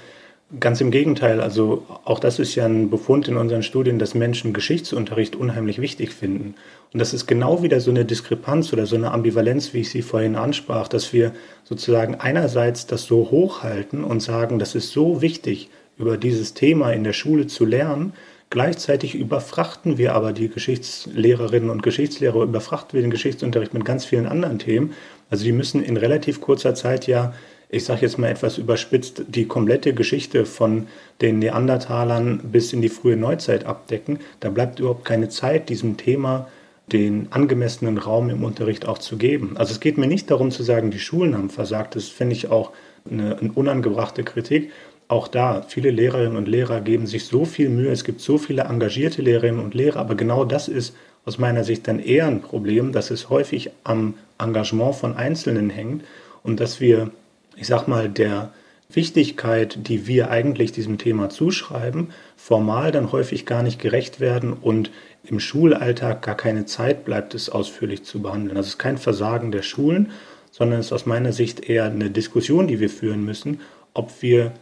Ganz 0.61 0.81
im 0.81 0.91
Gegenteil, 0.91 1.43
also 1.43 1.85
auch 2.05 2.19
das 2.19 2.39
ist 2.39 2.55
ja 2.55 2.65
ein 2.65 2.89
Befund 2.89 3.29
in 3.29 3.37
unseren 3.37 3.63
Studien, 3.63 3.99
dass 3.99 4.15
Menschen 4.15 4.55
Geschichtsunterricht 4.55 5.37
unheimlich 5.37 5.79
wichtig 5.79 6.11
finden. 6.11 6.55
Und 6.91 7.01
das 7.01 7.13
ist 7.13 7.27
genau 7.27 7.63
wieder 7.63 7.81
so 7.81 7.91
eine 7.91 8.07
Diskrepanz 8.07 8.73
oder 8.73 8.87
so 8.87 8.97
eine 8.97 9.11
Ambivalenz, 9.11 9.75
wie 9.75 9.81
ich 9.81 9.91
sie 9.91 10.01
vorhin 10.01 10.37
ansprach, 10.37 10.89
dass 10.89 11.13
wir 11.13 11.33
sozusagen 11.65 12.15
einerseits 12.15 12.87
das 12.87 13.05
so 13.05 13.31
hochhalten 13.31 14.05
und 14.05 14.21
sagen, 14.21 14.59
das 14.59 14.75
ist 14.75 14.91
so 14.91 15.21
wichtig, 15.21 15.69
über 15.99 16.17
dieses 16.17 16.55
Thema 16.55 16.93
in 16.93 17.05
der 17.05 17.13
Schule 17.13 17.47
zu 17.47 17.67
lernen, 17.67 18.15
Gleichzeitig 18.51 19.15
überfrachten 19.15 19.99
wir 19.99 20.15
aber 20.15 20.33
die 20.33 20.49
Geschichtslehrerinnen 20.49 21.69
und 21.69 21.83
Geschichtslehrer, 21.83 22.43
überfrachten 22.43 22.95
wir 22.95 23.03
den 23.03 23.11
Geschichtsunterricht 23.11 23.75
mit 23.75 23.85
ganz 23.85 24.07
vielen 24.07 24.27
anderen 24.27 24.59
Themen. 24.59 24.95
Also 25.29 25.45
die 25.45 25.53
müssen 25.53 25.83
in 25.83 25.99
relativ 25.99 26.41
kurzer 26.41 26.75
Zeit 26.75 27.07
ja 27.07 27.35
ich 27.71 27.85
sage 27.85 28.03
jetzt 28.03 28.19
mal 28.19 28.29
etwas 28.29 28.59
überspitzt, 28.59 29.25
die 29.29 29.47
komplette 29.47 29.93
Geschichte 29.93 30.47
von 30.47 30.87
den 31.21 31.39
Neandertalern 31.39 32.39
bis 32.51 32.73
in 32.73 32.81
die 32.81 32.89
frühe 32.89 33.17
Neuzeit 33.17 33.67
abdecken. 33.67 34.21
Da 34.41 34.49
bleibt 34.49 34.81
überhaupt 34.81 35.05
keine 35.05 35.29
Zeit, 35.29 35.69
diesem 35.69 35.97
Thema 35.97 36.49
den 36.93 37.29
angemessenen 37.31 37.99
Raum 37.99 38.31
im 38.31 38.45
Unterricht 38.45 38.87
auch 38.87 38.99
zu 38.99 39.19
geben. 39.19 39.57
Also 39.57 39.73
es 39.73 39.81
geht 39.81 39.99
mir 39.99 40.07
nicht 40.07 40.31
darum 40.31 40.51
zu 40.51 40.63
sagen, 40.63 40.91
die 40.91 40.99
Schulen 40.99 41.37
haben 41.37 41.51
versagt. 41.51 41.97
Das 41.97 42.09
finde 42.09 42.35
ich 42.35 42.51
auch 42.51 42.73
eine, 43.11 43.39
eine 43.39 43.53
unangebrachte 43.53 44.25
Kritik. 44.25 44.73
Auch 45.09 45.29
da, 45.29 45.63
viele 45.69 45.91
Lehrerinnen 45.91 46.37
und 46.37 46.49
Lehrer 46.49 46.81
geben 46.81 47.07
sich 47.07 47.27
so 47.27 47.45
viel 47.45 47.69
Mühe. 47.69 47.91
Es 47.91 48.05
gibt 48.05 48.21
so 48.23 48.39
viele 48.39 48.63
engagierte 48.63 49.21
Lehrerinnen 49.21 49.63
und 49.63 49.75
Lehrer, 49.75 50.01
aber 50.01 50.15
genau 50.15 50.45
das 50.45 50.69
ist 50.69 50.95
aus 51.27 51.39
meiner 51.39 51.65
Sicht 51.65 51.87
dann 51.87 51.99
eher 51.99 52.27
ein 52.27 52.41
Problem, 52.41 52.93
dass 52.93 53.11
es 53.11 53.29
häufig 53.29 53.71
am 53.85 54.15
Engagement 54.39 54.95
von 54.95 55.17
Einzelnen 55.17 55.69
hängt 55.69 56.05
und 56.43 56.61
dass 56.61 56.81
wir 56.81 57.11
ich 57.59 57.67
sag 57.67 57.89
mal, 57.89 58.09
der 58.09 58.53
Wichtigkeit, 58.91 59.87
die 59.89 60.07
wir 60.07 60.31
eigentlich 60.31 60.73
diesem 60.73 60.97
Thema 60.97 61.29
zuschreiben, 61.29 62.09
formal 62.37 62.91
dann 62.91 63.13
häufig 63.13 63.45
gar 63.45 63.63
nicht 63.63 63.81
gerecht 63.81 64.19
werden 64.21 64.55
und 64.55 64.91
im 65.25 65.41
Schulalltag 65.41 66.23
gar 66.23 66.37
keine 66.37 66.65
Zeit 66.65 67.05
bleibt, 67.05 67.35
es 67.35 67.51
ausführlich 67.51 68.05
zu 68.05 68.23
behandeln. 68.23 68.57
Das 68.57 68.67
ist 68.67 68.79
kein 68.79 68.97
Versagen 68.97 69.53
der 69.53 69.63
Schulen, 69.63 70.11
sondern 70.51 70.81
es 70.81 70.87
ist 70.87 70.93
aus 70.93 71.07
meiner 71.07 71.33
Sicht 71.33 71.69
eher 71.69 71.85
eine 71.85 72.11
Diskussion, 72.11 72.67
die 72.67 72.81
wir 72.81 72.89
führen 72.89 73.25
müssen, 73.25 73.61
ob 73.93 74.23
wir 74.23 74.53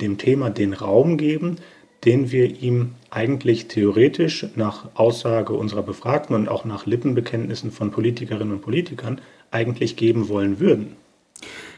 dem 0.00 0.16
Thema 0.16 0.48
den 0.48 0.72
Raum 0.72 1.18
geben, 1.18 1.56
den 2.04 2.30
wir 2.30 2.62
ihm 2.62 2.92
eigentlich 3.10 3.68
theoretisch 3.68 4.46
nach 4.56 4.88
Aussage 4.94 5.52
unserer 5.52 5.82
Befragten 5.82 6.34
und 6.34 6.48
auch 6.48 6.64
nach 6.64 6.86
Lippenbekenntnissen 6.86 7.70
von 7.70 7.90
Politikerinnen 7.90 8.54
und 8.54 8.60
Politikern 8.62 9.20
eigentlich 9.50 9.96
geben 9.96 10.28
wollen 10.28 10.58
würden. 10.58 10.96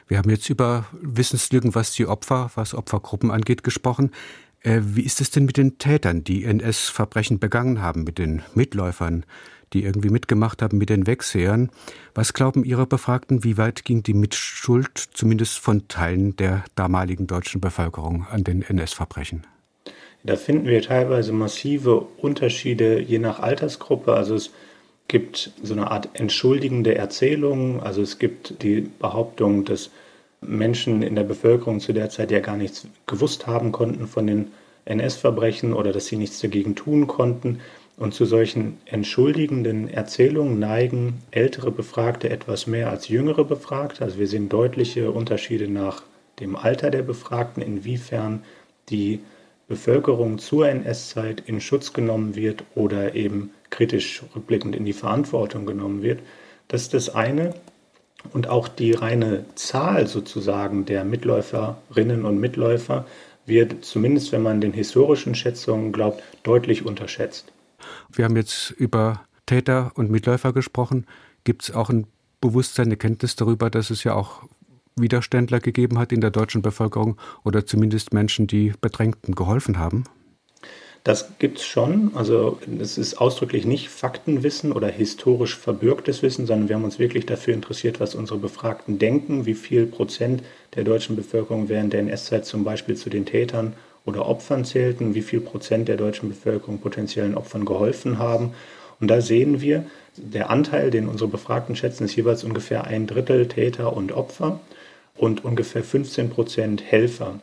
Wir 0.08 0.18
haben 0.18 0.30
jetzt 0.30 0.48
über 0.50 0.86
Wissenslücken, 0.92 1.75
was 1.75 1.92
die 1.92 2.06
Opfer, 2.06 2.50
was 2.54 2.75
Opfergruppen 2.75 3.30
angeht, 3.30 3.64
gesprochen. 3.64 4.12
Äh, 4.62 4.80
wie 4.82 5.02
ist 5.02 5.20
es 5.20 5.30
denn 5.30 5.44
mit 5.44 5.56
den 5.56 5.78
Tätern, 5.78 6.22
die 6.22 6.44
NS-Verbrechen 6.44 7.40
begangen 7.40 7.82
haben, 7.82 8.04
mit 8.04 8.18
den 8.18 8.42
Mitläufern, 8.54 9.25
die 9.72 9.82
irgendwie 9.82 10.10
mitgemacht 10.10 10.62
haben, 10.62 10.78
mit 10.78 10.90
den 10.90 11.08
Wegsehern? 11.08 11.70
Was 12.14 12.32
glauben 12.32 12.64
Ihre 12.64 12.86
Befragten, 12.86 13.42
wie 13.42 13.58
weit 13.58 13.84
ging 13.84 14.04
die 14.04 14.14
Mitschuld 14.14 14.96
zumindest 14.96 15.58
von 15.58 15.88
Teilen 15.88 16.36
der 16.36 16.64
damaligen 16.76 17.26
deutschen 17.26 17.60
Bevölkerung 17.60 18.26
an 18.30 18.44
den 18.44 18.62
NS-Verbrechen? 18.62 19.44
Da 20.22 20.36
finden 20.36 20.66
wir 20.66 20.82
teilweise 20.82 21.32
massive 21.32 22.00
Unterschiede 22.18 23.00
je 23.00 23.18
nach 23.18 23.40
Altersgruppe. 23.40 24.12
Also 24.14 24.34
es 24.36 24.50
gibt 25.08 25.52
so 25.62 25.75
eine 25.75 25.90
Art 25.90 26.08
entschuldigende 26.14 26.94
Erzählung. 26.94 27.82
Also 27.82 28.02
es 28.02 28.18
gibt 28.18 28.62
die 28.62 28.88
Behauptung, 28.98 29.64
dass 29.64 29.90
Menschen 30.40 31.02
in 31.02 31.14
der 31.14 31.25
Bevölkerung 31.25 31.80
zu 31.80 31.92
der 31.92 32.10
Zeit 32.10 32.30
ja 32.30 32.40
gar 32.40 32.56
nichts 32.56 32.86
gewusst 33.06 33.46
haben 33.46 33.72
konnten 33.72 34.06
von 34.06 34.26
den 34.26 34.48
NS-Verbrechen 34.84 35.72
oder 35.72 35.92
dass 35.92 36.06
sie 36.06 36.16
nichts 36.16 36.40
dagegen 36.40 36.75
tun 36.75 37.06
konnten. 37.06 37.60
Und 37.96 38.12
zu 38.12 38.26
solchen 38.26 38.76
entschuldigenden 38.84 39.88
Erzählungen 39.88 40.58
neigen 40.58 41.22
ältere 41.30 41.70
Befragte 41.70 42.28
etwas 42.28 42.66
mehr 42.66 42.90
als 42.90 43.08
jüngere 43.08 43.44
Befragte. 43.44 44.04
Also 44.04 44.18
wir 44.18 44.26
sehen 44.26 44.50
deutliche 44.50 45.10
Unterschiede 45.10 45.66
nach 45.68 46.02
dem 46.40 46.56
Alter 46.56 46.90
der 46.90 47.02
Befragten, 47.02 47.62
inwiefern 47.62 48.44
die 48.90 49.20
Bevölkerung 49.68 50.38
zur 50.38 50.68
NS-Zeit 50.68 51.42
in 51.46 51.61
Schutz 51.61 51.92
genommen 51.92 52.37
wird 52.37 52.64
oder 52.75 53.14
eben 53.14 53.50
kritisch 53.70 54.23
rückblickend 54.35 54.76
in 54.76 54.85
die 54.85 54.92
Verantwortung 54.92 55.66
genommen 55.66 56.02
wird. 56.02 56.20
Das 56.68 56.82
ist 56.82 56.94
das 56.94 57.14
eine. 57.14 57.54
Und 58.32 58.49
auch 58.49 58.68
die 58.68 58.92
reine 58.92 59.44
Zahl 59.54 60.06
sozusagen 60.06 60.85
der 60.85 61.04
Mitläuferinnen 61.04 62.25
und 62.25 62.38
Mitläufer 62.38 63.06
wird 63.44 63.85
zumindest, 63.85 64.32
wenn 64.32 64.42
man 64.42 64.61
den 64.61 64.73
historischen 64.73 65.35
Schätzungen 65.35 65.92
glaubt, 65.92 66.23
deutlich 66.42 66.85
unterschätzt. 66.85 67.52
Wir 68.12 68.25
haben 68.25 68.37
jetzt 68.37 68.70
über 68.73 69.25
Täter 69.46 69.92
und 69.94 70.11
Mitläufer 70.11 70.52
gesprochen. 70.52 71.06
Gibt 71.44 71.62
es 71.62 71.75
auch 71.75 71.88
ein 71.88 72.06
Bewusstsein, 72.40 72.87
eine 72.87 72.96
Kenntnis 72.96 73.37
darüber, 73.37 73.70
dass 73.70 73.90
es 73.90 74.02
ja 74.04 74.14
auch 74.14 74.42
Widerständler 74.98 75.60
gegeben 75.60 75.98
hat 75.98 76.10
in 76.10 76.20
der 76.20 76.30
deutschen 76.30 76.62
Bevölkerung 76.62 77.18
oder 77.44 77.66
zumindest 77.66 78.14
Menschen, 78.14 78.46
die 78.46 78.72
Bedrängten 78.80 79.34
geholfen 79.34 79.78
haben? 79.78 80.04
Das 81.04 81.38
gibt 81.38 81.58
es 81.58 81.64
schon. 81.64 82.10
Also 82.14 82.58
es 82.80 82.98
ist 82.98 83.20
ausdrücklich 83.20 83.64
nicht 83.64 83.90
Faktenwissen 83.90 84.72
oder 84.72 84.88
historisch 84.88 85.56
verbürgtes 85.56 86.22
Wissen, 86.22 86.46
sondern 86.46 86.68
wir 86.68 86.74
haben 86.74 86.84
uns 86.84 86.98
wirklich 86.98 87.26
dafür 87.26 87.54
interessiert, 87.54 88.00
was 88.00 88.16
unsere 88.16 88.40
Befragten 88.40 88.98
denken, 88.98 89.46
wie 89.46 89.54
viel 89.54 89.86
Prozent 89.86 90.42
der 90.74 90.82
deutschen 90.82 91.14
Bevölkerung 91.14 91.68
während 91.68 91.92
der 91.92 92.00
NS-Zeit 92.00 92.44
zum 92.44 92.64
Beispiel 92.64 92.96
zu 92.96 93.08
den 93.08 93.24
Tätern 93.24 93.74
oder 94.04 94.26
Opfern 94.26 94.64
zählten, 94.64 95.14
wie 95.14 95.22
viel 95.22 95.40
Prozent 95.40 95.86
der 95.86 95.96
deutschen 95.96 96.28
Bevölkerung 96.28 96.78
potenziellen 96.78 97.36
Opfern 97.36 97.66
geholfen 97.66 98.18
haben. 98.18 98.54
Und 98.98 99.08
da 99.08 99.20
sehen 99.20 99.60
wir, 99.60 99.84
der 100.16 100.50
Anteil, 100.50 100.90
den 100.90 101.06
unsere 101.06 101.28
Befragten 101.30 101.76
schätzen, 101.76 102.04
ist 102.04 102.16
jeweils 102.16 102.42
ungefähr 102.42 102.84
ein 102.84 103.06
Drittel 103.06 103.46
Täter 103.46 103.92
und 103.96 104.10
Opfer 104.10 104.58
und 105.16 105.44
ungefähr 105.44 105.82
15 105.82 106.30
Prozent 106.30 106.82
Helfer. 106.82 107.40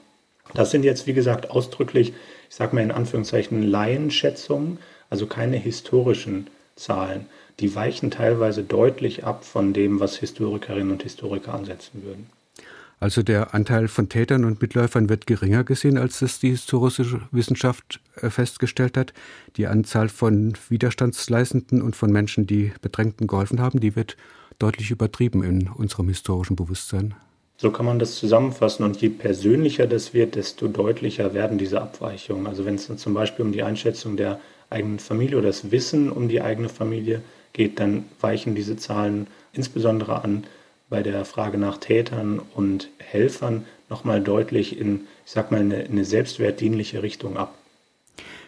Das 0.54 0.72
sind 0.72 0.84
jetzt, 0.84 1.08
wie 1.08 1.14
gesagt, 1.14 1.50
ausdrücklich, 1.50 2.14
ich 2.50 2.56
sage 2.56 2.76
mal 2.76 2.82
in 2.82 2.92
Anführungszeichen, 2.92 3.64
Laienschätzungen, 3.64 4.80
also 5.10 5.26
keine 5.26 5.58
historischen 5.58 6.48
Zahlen. 6.76 7.28
Die 7.60 7.76
weichen 7.76 8.12
teilweise 8.12 8.64
deutlich 8.64 9.24
ab 9.24 9.46
von 9.46 9.74
dem, 9.74 10.00
was 10.00 10.18
Historikerinnen 10.18 10.92
und 10.92 11.04
Historiker 11.04 11.54
ansetzen 11.54 12.04
würden. 12.04 12.28
Also 13.00 13.22
der 13.22 13.54
Anteil 13.54 13.90
von 13.90 14.08
Tätern 14.08 14.46
und 14.46 14.62
Mitläufern 14.62 15.10
wird 15.10 15.28
geringer 15.28 15.66
gesehen, 15.66 15.98
als 15.98 16.22
es 16.22 16.40
die 16.40 16.52
historische 16.52 17.22
Wissenschaft 17.32 18.00
äh, 18.16 18.30
festgestellt 18.30 18.96
hat. 18.96 19.14
Die 19.58 19.68
Anzahl 19.68 20.08
von 20.08 20.54
Widerstandsleistenden 20.70 21.82
und 21.82 21.98
von 21.98 22.12
Menschen, 22.12 22.48
die 22.48 22.72
Bedrängten 22.82 23.28
geholfen 23.28 23.60
haben, 23.60 23.82
die 23.82 23.98
wird 23.98 24.16
deutlich 24.58 24.90
übertrieben 24.90 25.44
in 25.44 25.68
unserem 25.68 26.08
historischen 26.08 26.56
Bewusstsein. 26.56 27.14
So 27.64 27.72
kann 27.72 27.86
man 27.86 27.98
das 27.98 28.16
zusammenfassen. 28.16 28.84
Und 28.84 29.00
je 29.00 29.08
persönlicher 29.08 29.88
das 29.88 30.14
wird, 30.14 30.36
desto 30.36 30.68
deutlicher 30.68 31.34
werden 31.34 31.58
diese 31.58 31.82
Abweichungen. 31.82 32.46
Also 32.46 32.66
wenn 32.66 32.76
es 32.76 32.94
zum 32.98 33.14
Beispiel 33.14 33.46
um 33.46 33.54
die 33.54 33.64
Einschätzung 33.64 34.18
der 34.18 34.42
eigenen 34.70 35.00
Familie 35.00 35.38
oder 35.38 35.48
das 35.48 35.72
Wissen 35.72 36.12
um 36.12 36.28
die 36.28 36.42
eigene 36.42 36.68
Familie 36.68 37.22
geht, 37.54 37.80
dann 37.80 38.04
weichen 38.20 38.54
diese 38.54 38.76
Zahlen 38.76 39.28
insbesondere 39.54 40.26
an 40.26 40.44
bei 40.90 41.04
der 41.04 41.24
Frage 41.24 41.58
nach 41.58 41.78
Tätern 41.78 42.42
und 42.54 42.90
Helfern 42.98 43.64
nochmal 43.90 44.20
deutlich 44.20 44.78
in, 44.78 45.08
ich 45.26 45.32
sag 45.32 45.50
mal, 45.50 45.62
eine, 45.62 45.86
eine 45.86 46.04
selbstwertdienliche 46.04 47.02
Richtung 47.02 47.38
ab. 47.38 47.58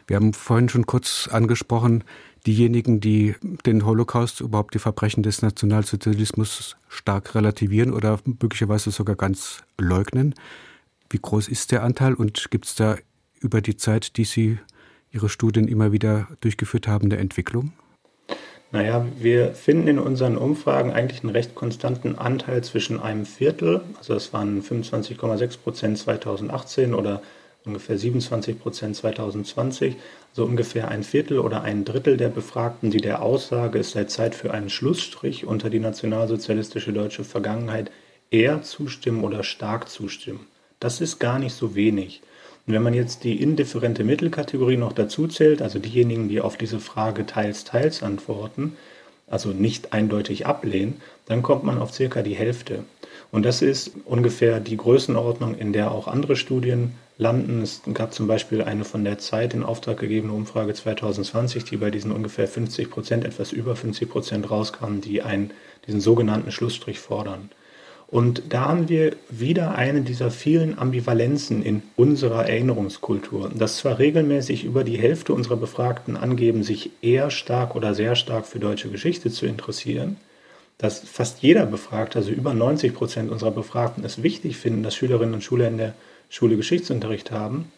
Wir 0.08 0.18
haben 0.18 0.34
vorhin 0.34 0.68
schon 0.68 0.86
kurz 0.86 1.30
angesprochen, 1.32 2.04
diejenigen, 2.46 3.00
die 3.00 3.36
den 3.66 3.86
Holocaust, 3.86 4.42
überhaupt 4.42 4.74
die 4.74 4.80
Verbrechen 4.80 5.24
des 5.24 5.42
Nationalsozialismus 5.42 6.78
stark 6.88 7.36
relativieren 7.36 7.94
oder 7.94 8.20
möglicherweise 8.26 8.92
sogar 8.92 9.16
ganz 9.16 9.64
leugnen. 9.80 10.36
Wie 11.10 11.20
groß 11.20 11.48
ist 11.48 11.72
der 11.72 11.84
Anteil 11.84 12.14
und 12.14 12.52
gibt 12.52 12.66
es 12.66 12.76
da 12.76 12.98
über 13.40 13.62
die 13.62 13.78
Zeit, 13.78 14.18
die 14.18 14.26
Sie 14.26 14.60
Ihre 15.12 15.30
Studien 15.30 15.68
immer 15.68 15.92
wieder 15.92 16.28
durchgeführt 16.42 16.88
haben, 16.88 17.06
eine 17.06 17.18
Entwicklung? 17.18 17.74
Naja, 18.72 19.06
wir 19.20 19.54
finden 19.54 19.88
in 19.88 20.00
unseren 20.00 20.38
Umfragen 20.38 20.92
eigentlich 20.92 21.24
einen 21.24 21.32
recht 21.32 21.56
konstanten 21.56 22.18
Anteil 22.18 22.64
zwischen 22.64 23.00
einem 23.00 23.26
Viertel, 23.26 23.82
also 23.98 24.14
das 24.14 24.34
waren 24.34 24.62
25,6 24.62 25.60
Prozent 25.60 25.98
2018 25.98 26.94
oder 26.94 27.22
ungefähr 27.66 27.98
27 27.98 28.60
Prozent 28.60 28.96
2020, 28.96 29.96
so 30.34 30.46
ungefähr 30.46 30.90
ein 30.90 31.04
Viertel 31.04 31.40
oder 31.40 31.62
ein 31.62 31.86
Drittel 31.86 32.18
der 32.18 32.30
Befragten, 32.30 32.92
die 32.92 33.02
der 33.02 33.22
Aussage, 33.22 33.80
es 33.80 33.92
sei 33.92 34.06
Zeit 34.06 34.36
für 34.36 34.54
einen 34.54 34.70
Schlussstrich 34.70 35.46
unter 35.46 35.70
die 35.70 35.80
nationalsozialistische 35.80 36.94
deutsche 36.94 37.24
Vergangenheit, 37.24 37.92
eher 38.32 38.62
zustimmen 38.62 39.24
oder 39.24 39.44
stark 39.44 39.90
zustimmen. 39.90 40.48
Das 40.80 41.02
ist 41.02 41.20
gar 41.20 41.40
nicht 41.40 41.54
so 41.54 41.76
wenig. 41.76 42.22
Und 42.68 42.74
wenn 42.74 42.84
man 42.84 42.94
jetzt 42.94 43.24
die 43.24 43.42
indifferente 43.42 44.04
Mittelkategorie 44.04 44.78
noch 44.78 44.94
dazu 44.94 45.28
zählt, 45.28 45.62
also 45.62 45.80
diejenigen, 45.80 46.30
die 46.30 46.42
auf 46.42 46.58
diese 46.58 46.80
Frage 46.80 47.26
teils, 47.26 47.64
teils 47.64 48.02
antworten, 48.02 48.76
also 49.28 49.50
nicht 49.50 49.94
eindeutig 49.94 50.46
ablehnen, 50.46 51.02
dann 51.26 51.42
kommt 51.42 51.64
man 51.64 51.80
auf 51.80 51.94
circa 51.94 52.22
die 52.22 52.36
Hälfte. 52.36 52.84
Und 53.32 53.44
das 53.44 53.62
ist 53.62 53.92
ungefähr 54.06 54.60
die 54.60 54.78
Größenordnung, 54.78 55.58
in 55.58 55.74
der 55.74 55.92
auch 55.92 56.08
andere 56.08 56.36
Studien 56.36 56.94
landen. 57.18 57.62
Es 57.62 57.82
gab 57.94 58.14
zum 58.14 58.28
Beispiel 58.28 58.62
eine 58.62 58.84
von 58.84 59.04
der 59.04 59.18
Zeit 59.18 59.54
in 59.54 59.64
Auftrag 59.64 60.00
gegebene 60.00 60.34
Umfrage 60.34 60.74
2020, 60.74 61.64
die 61.64 61.78
bei 61.78 61.92
diesen 61.92 62.12
ungefähr 62.12 62.48
50 62.48 62.90
Prozent, 62.90 63.26
etwas 63.26 63.52
über 63.52 63.76
50 63.76 64.10
Prozent 64.10 64.50
rauskam, 64.52 65.02
die 65.02 65.22
einen, 65.22 65.52
diesen 65.88 66.02
sogenannten 66.02 66.52
Schlussstrich 66.52 67.00
fordern. 67.00 67.50
Und 68.08 68.44
da 68.50 68.66
haben 68.66 68.88
wir 68.88 69.16
wieder 69.30 69.76
eine 69.76 70.02
dieser 70.02 70.30
vielen 70.30 70.78
Ambivalenzen 70.78 71.64
in 71.64 71.82
unserer 71.96 72.48
Erinnerungskultur, 72.48 73.52
dass 73.54 73.78
zwar 73.78 73.98
regelmäßig 73.98 74.64
über 74.64 74.84
die 74.84 74.98
Hälfte 74.98 75.34
unserer 75.34 75.58
Befragten 75.58 76.16
angeben, 76.16 76.64
sich 76.64 76.92
eher 77.02 77.32
stark 77.32 77.76
oder 77.76 77.96
sehr 77.96 78.16
stark 78.16 78.46
für 78.46 78.60
deutsche 78.60 78.90
Geschichte 78.90 79.32
zu 79.32 79.48
interessieren, 79.48 80.18
dass 80.78 81.00
fast 81.00 81.42
jeder 81.42 81.66
Befragte, 81.66 82.20
also 82.20 82.32
über 82.32 82.54
90 82.54 82.94
Prozent 82.94 83.32
unserer 83.32 83.52
Befragten, 83.52 84.04
es 84.06 84.22
wichtig 84.22 84.58
finden, 84.58 84.84
dass 84.84 84.96
Schülerinnen 84.96 85.34
und 85.34 85.44
Schüler 85.44 85.68
in 85.68 85.78
der 85.78 85.96
Schule 86.30 86.58
Geschichtsunterricht 86.58 87.32
haben, 87.32 87.72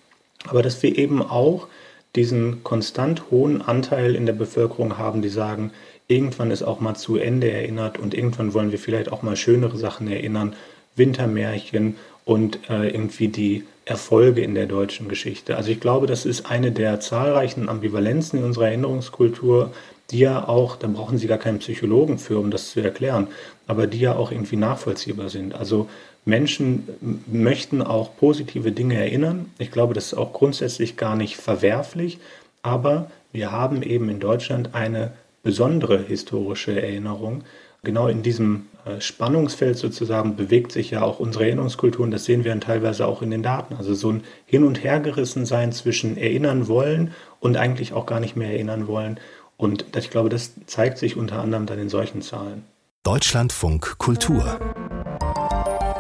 aber 0.48 0.62
dass 0.62 0.82
wir 0.84 0.98
eben 0.98 1.22
auch 1.22 1.68
diesen 2.16 2.63
konstant 2.63 3.30
hohen 3.30 3.62
Anteil 3.62 4.16
in 4.16 4.25
der 4.25 4.34
Bevölkerung 4.34 4.98
haben, 4.98 5.22
die 5.22 5.30
sagen, 5.30 5.72
irgendwann 6.08 6.51
ist 6.51 6.63
auch 6.63 6.80
mal 6.80 6.96
zu 6.96 7.18
Ende 7.18 7.51
erinnert 7.51 8.00
und 8.00 8.13
irgendwann 8.13 8.54
wollen 8.54 8.72
wir 8.72 8.80
vielleicht 8.80 9.12
auch 9.12 9.22
mal 9.22 9.36
schönere 9.36 9.77
Sachen 9.77 10.08
erinnern, 10.08 10.56
Wintermärchen 10.96 11.96
und 12.25 12.70
äh, 12.70 12.89
irgendwie 12.89 13.27
die 13.27 13.63
Erfolge 13.86 14.42
in 14.42 14.56
der 14.56 14.66
deutschen 14.66 15.08
Geschichte. 15.08 15.56
Also 15.56 15.72
ich 15.72 15.80
glaube, 15.80 16.08
das 16.08 16.25
ist 16.25 16.50
eine 16.50 16.72
der 16.72 17.00
zahlreichen 17.00 17.70
Ambivalenzen 17.70 18.39
in 18.39 18.46
unserer 18.46 18.68
Erinnerungskultur, 18.68 19.72
die 20.12 20.20
ja 20.20 20.48
auch, 20.48 20.75
da 20.75 20.88
brauchen 20.88 21.18
Sie 21.18 21.27
gar 21.27 21.38
keinen 21.38 21.60
Psychologen 21.60 22.18
für, 22.18 22.39
um 22.39 22.51
das 22.51 22.72
zu 22.72 22.82
erklären, 22.82 23.27
aber 23.66 23.88
die 23.88 24.00
ja 24.00 24.16
auch 24.16 24.32
irgendwie 24.32 24.56
nachvollziehbar 24.56 25.30
sind. 25.30 25.54
Also 25.54 25.88
Menschen 26.27 27.24
möchten 27.25 27.81
auch 27.81 28.17
positive 28.17 28.74
Dinge 28.74 28.96
erinnern. 28.96 29.50
Ich 29.60 29.72
glaube, 29.72 29.93
das 29.93 30.07
ist 30.07 30.13
auch 30.13 30.34
grundsätzlich 30.34 30.98
gar 30.98 31.15
nicht 31.15 31.38
verwerflich, 31.38 32.19
aber 32.62 33.10
wir 33.31 33.51
haben 33.51 33.81
eben 33.81 34.10
in 34.10 34.19
Deutschland 34.19 34.75
eine 34.75 35.13
besondere 35.41 35.98
historische 35.98 36.81
Erinnerung. 36.81 37.43
Genau 37.84 38.10
in 38.10 38.24
diesem 38.24 38.65
äh, 38.84 39.00
Spannungsfeld 39.00 39.77
sozusagen 39.77 40.36
bewegt 40.36 40.74
sich 40.74 40.91
ja 40.91 41.01
auch 41.01 41.19
unsere 41.19 41.46
Erinnerungskultur 41.46 42.03
und 42.03 42.12
das 42.12 42.25
sehen 42.25 42.43
wir 42.43 42.51
dann 42.51 42.60
teilweise 42.60 43.07
auch 43.07 43.22
in 43.22 43.31
den 43.31 43.43
Daten. 43.43 43.75
Also 43.75 43.93
so 43.93 44.12
ein 44.12 44.24
Hin- 44.46 44.65
und 44.65 44.84
Hergerissen 44.84 45.46
sein 45.46 45.72
zwischen 45.72 46.17
erinnern 46.17 46.67
wollen 46.67 47.13
und 47.39 47.55
eigentlich 47.55 47.93
auch 47.93 48.05
gar 48.05 48.19
nicht 48.19 48.36
mehr 48.36 48.51
erinnern 48.51 48.88
wollen. 48.88 49.17
Und 49.55 49.86
ich 49.96 50.10
glaube, 50.10 50.27
das 50.27 50.51
zeigt 50.65 50.98
sich 50.98 51.15
unter 51.15 51.39
anderem 51.39 51.67
dann 51.67 51.79
in 51.79 51.89
solchen 51.89 52.22
Zahlen. 52.22 52.63
Deutschlandfunk 53.03 53.98
Kultur 53.98 54.60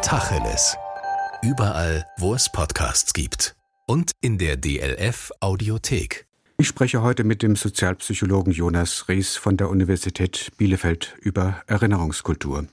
Tacheles. 0.01 0.77
Überall, 1.41 2.05
wo 2.17 2.33
es 2.33 2.51
Podcasts 2.51 3.13
gibt. 3.13 3.55
Und 3.87 4.11
in 4.21 4.37
der 4.37 4.55
DLF 4.55 5.31
Audiothek. 5.39 6.25
Ich 6.57 6.67
spreche 6.67 7.01
heute 7.01 7.23
mit 7.23 7.41
dem 7.41 7.55
Sozialpsychologen 7.55 8.53
Jonas 8.53 9.09
Rees 9.09 9.35
von 9.35 9.57
der 9.57 9.69
Universität 9.69 10.51
Bielefeld 10.57 11.15
über 11.21 11.61
Erinnerungskultur. 11.67 12.67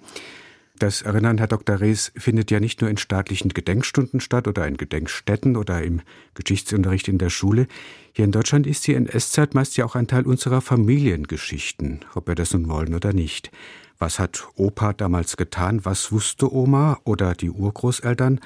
Das 0.78 1.02
Erinnern, 1.02 1.38
Herr 1.38 1.47
Dr. 1.47 1.81
Rees, 1.81 2.12
findet 2.16 2.50
ja 2.50 2.61
nicht 2.61 2.81
nur 2.81 2.90
in 2.90 2.97
staatlichen 2.97 3.50
Gedenkstunden 3.50 4.21
statt 4.21 4.49
oder 4.49 4.66
in 4.66 4.76
Gedenkstätten 4.76 5.57
oder 5.57 5.83
im 5.83 6.02
Geschichtsunterricht 6.35 7.09
in 7.09 7.19
der 7.19 7.31
Schule. 7.31 7.69
Hier 8.12 8.25
in 8.25 8.33
Deutschland 8.33 8.66
ist 8.66 8.87
die 8.87 8.95
NS-Zeit 8.95 9.54
meist 9.54 9.76
ja 9.76 9.85
auch 9.85 9.95
ein 9.95 10.09
Teil 10.09 10.26
unserer 10.26 10.61
Familiengeschichten, 10.61 12.04
ob 12.14 12.28
wir 12.28 12.35
das 12.35 12.52
nun 12.52 12.69
wollen 12.69 12.95
oder 12.95 13.12
nicht. 13.12 13.50
Was 13.99 14.19
hat 14.19 14.47
Opa 14.57 14.93
damals 14.93 15.37
getan? 15.37 15.85
Was 15.85 16.13
wusste 16.13 16.53
Oma 16.53 16.99
oder 17.05 17.35
die 17.35 17.51
Urgroßeltern? 17.51 18.41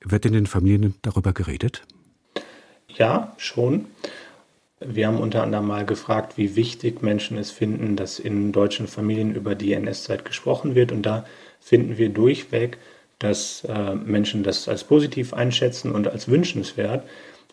Wird 0.00 0.26
in 0.26 0.32
den 0.32 0.46
Familien 0.46 0.94
darüber 1.02 1.32
geredet? 1.32 1.82
Ja, 2.88 3.32
schon. 3.36 3.86
Wir 4.80 5.06
haben 5.06 5.18
unter 5.18 5.42
anderem 5.42 5.66
mal 5.66 5.86
gefragt, 5.86 6.36
wie 6.36 6.56
wichtig 6.56 7.02
Menschen 7.02 7.38
es 7.38 7.52
finden, 7.52 7.94
dass 7.94 8.18
in 8.18 8.50
deutschen 8.50 8.88
Familien 8.88 9.34
über 9.34 9.54
die 9.54 9.72
NS-Zeit 9.72 10.24
gesprochen 10.24 10.74
wird. 10.74 10.90
Und 10.90 11.02
da 11.02 11.24
finden 11.60 11.98
wir 11.98 12.08
durchweg, 12.08 12.78
dass 13.20 13.64
äh, 13.64 13.94
Menschen 13.94 14.42
das 14.42 14.68
als 14.68 14.82
positiv 14.84 15.32
einschätzen 15.32 15.92
und 15.92 16.08
als 16.08 16.26
wünschenswert. 16.28 17.04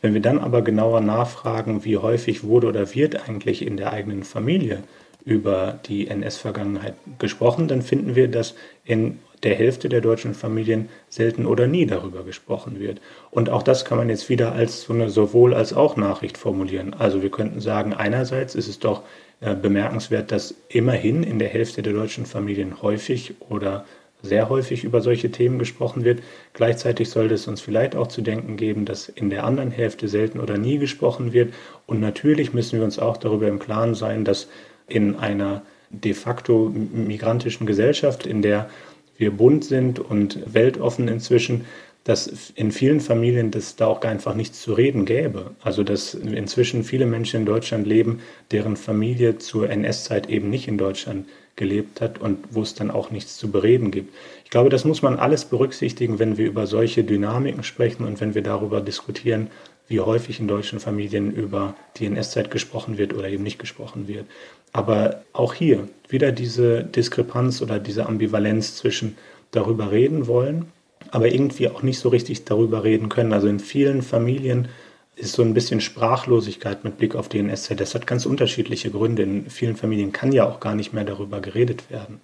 Wenn 0.02 0.14
wir 0.14 0.22
dann 0.22 0.40
aber 0.40 0.64
genauer 0.64 1.02
nachfragen, 1.02 1.84
wie 1.86 1.98
häufig 1.98 2.44
wurde 2.44 2.68
oder 2.68 2.96
wird 2.96 3.30
eigentlich 3.30 3.66
in 3.66 3.78
der 3.78 3.94
eigenen 3.94 4.24
Familie 4.24 4.84
über 5.26 5.80
die 5.86 6.08
NS-Vergangenheit 6.08 6.96
gesprochen, 7.20 7.68
dann 7.68 7.82
finden 7.82 8.16
wir, 8.16 8.28
dass 8.28 8.56
in 8.84 9.20
der 9.44 9.56
Hälfte 9.56 9.90
der 9.90 10.02
deutschen 10.02 10.34
Familien 10.34 10.90
selten 11.08 11.46
oder 11.46 11.68
nie 11.68 11.86
darüber 11.86 12.24
gesprochen 12.24 12.80
wird. 12.80 13.00
Und 13.32 13.50
auch 13.50 13.64
das 13.64 13.86
kann 13.86 13.98
man 13.98 14.10
jetzt 14.10 14.30
wieder 14.30 14.52
als 14.52 14.82
so 14.82 14.94
eine 14.94 15.10
sowohl 15.10 15.54
als 15.54 15.74
auch 15.74 15.96
Nachricht 15.96 16.38
formulieren. 16.38 16.94
Also 16.94 17.22
wir 17.22 17.32
könnten 17.32 17.62
sagen, 17.62 17.94
einerseits 17.94 18.56
ist 18.56 18.68
es 18.68 18.80
doch 18.80 19.04
äh, 19.40 19.56
bemerkenswert, 19.56 20.32
dass 20.32 20.56
immerhin 20.68 21.24
in 21.24 21.40
der 21.40 21.48
Hälfte 21.48 21.82
der 21.82 21.94
deutschen 21.94 22.26
Familien 22.26 22.82
häufig 22.82 23.36
oder 23.48 23.86
sehr 24.22 24.50
häufig 24.50 24.84
über 24.84 25.00
solche 25.00 25.32
Themen 25.32 25.60
gesprochen 25.60 26.04
wird. 26.04 26.22
Gleichzeitig 26.54 27.10
sollte 27.10 27.36
es 27.36 27.48
uns 27.48 27.62
vielleicht 27.62 27.96
auch 27.96 28.08
zu 28.08 28.22
denken 28.22 28.58
geben, 28.58 28.84
dass 28.84 29.08
in 29.08 29.30
der 29.30 29.46
anderen 29.46 29.72
Hälfte 29.72 30.10
selten 30.10 30.42
oder 30.42 30.58
nie 30.58 30.78
gesprochen 30.78 31.32
wird. 31.32 31.54
Und 31.86 32.02
natürlich 32.02 32.54
müssen 32.54 32.80
wir 32.80 32.86
uns 32.86 33.00
auch 33.00 33.16
darüber 33.16 33.48
im 33.48 33.60
Klaren 33.60 33.96
sein, 33.96 34.26
dass 34.26 34.50
in 34.90 35.16
einer 35.16 35.62
de 35.90 36.14
facto 36.14 36.72
migrantischen 36.74 37.66
Gesellschaft, 37.66 38.26
in 38.26 38.42
der 38.42 38.70
wir 39.18 39.32
bunt 39.32 39.66
sind 39.66 40.00
und 40.00 40.40
weltoffen 40.54 41.08
inzwischen, 41.08 41.66
dass 42.06 42.52
in 42.56 42.72
vielen 42.72 43.02
Familien 43.02 43.52
das 43.52 43.76
da 43.76 43.88
auch 43.88 44.02
einfach 44.02 44.34
nichts 44.34 44.62
zu 44.62 44.74
reden 44.74 45.06
gäbe. 45.06 45.52
Also 45.62 45.84
dass 45.84 46.14
inzwischen 46.14 46.84
viele 46.84 47.06
Menschen 47.06 47.42
in 47.42 47.46
Deutschland 47.46 47.86
leben, 47.86 48.22
deren 48.52 48.78
Familie 48.78 49.38
zur 49.38 49.70
NS-Zeit 49.70 50.30
eben 50.30 50.50
nicht 50.50 50.68
in 50.68 50.78
Deutschland 50.78 51.28
gelebt 51.56 52.00
hat 52.00 52.20
und 52.20 52.40
wo 52.52 52.62
es 52.62 52.74
dann 52.74 52.90
auch 52.90 53.12
nichts 53.12 53.38
zu 53.38 53.52
bereden 53.52 53.92
gibt. 53.92 54.14
Ich 54.46 54.50
glaube, 54.50 54.70
das 54.70 54.86
muss 54.86 55.02
man 55.02 55.20
alles 55.20 55.46
berücksichtigen, 55.46 56.18
wenn 56.18 56.38
wir 56.38 56.48
über 56.48 56.66
solche 56.66 57.04
Dynamiken 57.04 57.64
sprechen 57.64 58.06
und 58.06 58.22
wenn 58.22 58.34
wir 58.34 58.42
darüber 58.42 58.80
diskutieren, 58.80 59.50
wie 59.90 60.00
häufig 60.00 60.40
in 60.40 60.48
deutschen 60.48 60.80
Familien 60.80 61.32
über 61.32 61.76
die 61.98 62.06
NS-Zeit 62.06 62.52
gesprochen 62.52 62.98
wird 62.98 63.14
oder 63.14 63.28
eben 63.28 63.44
nicht 63.44 63.60
gesprochen 63.60 64.08
wird. 64.08 64.26
Aber 64.72 65.24
auch 65.34 65.56
hier 65.56 65.90
wieder 66.08 66.32
diese 66.32 66.84
Diskrepanz 66.84 67.62
oder 67.62 67.80
diese 67.80 68.06
Ambivalenz 68.06 68.76
zwischen 68.76 69.18
darüber 69.52 69.92
reden 69.92 70.28
wollen, 70.28 70.68
aber 71.12 71.32
irgendwie 71.32 71.68
auch 71.70 71.82
nicht 71.82 72.00
so 72.00 72.10
richtig 72.10 72.46
darüber 72.46 72.84
reden 72.84 73.10
können. 73.10 73.34
Also 73.34 73.48
in 73.48 73.60
vielen 73.60 74.04
Familien 74.04 74.68
ist 75.16 75.34
so 75.34 75.42
ein 75.42 75.56
bisschen 75.56 75.82
Sprachlosigkeit 75.82 76.84
mit 76.84 76.98
Blick 76.98 77.16
auf 77.16 77.28
die 77.28 77.40
NS-Zeit. 77.40 77.80
Das 77.80 77.96
hat 77.96 78.06
ganz 78.06 78.28
unterschiedliche 78.28 78.92
Gründe. 78.92 79.24
In 79.24 79.50
vielen 79.50 79.76
Familien 79.76 80.14
kann 80.14 80.32
ja 80.32 80.48
auch 80.48 80.60
gar 80.60 80.76
nicht 80.76 80.94
mehr 80.94 81.04
darüber 81.04 81.42
geredet 81.42 81.90
werden. 81.90 82.22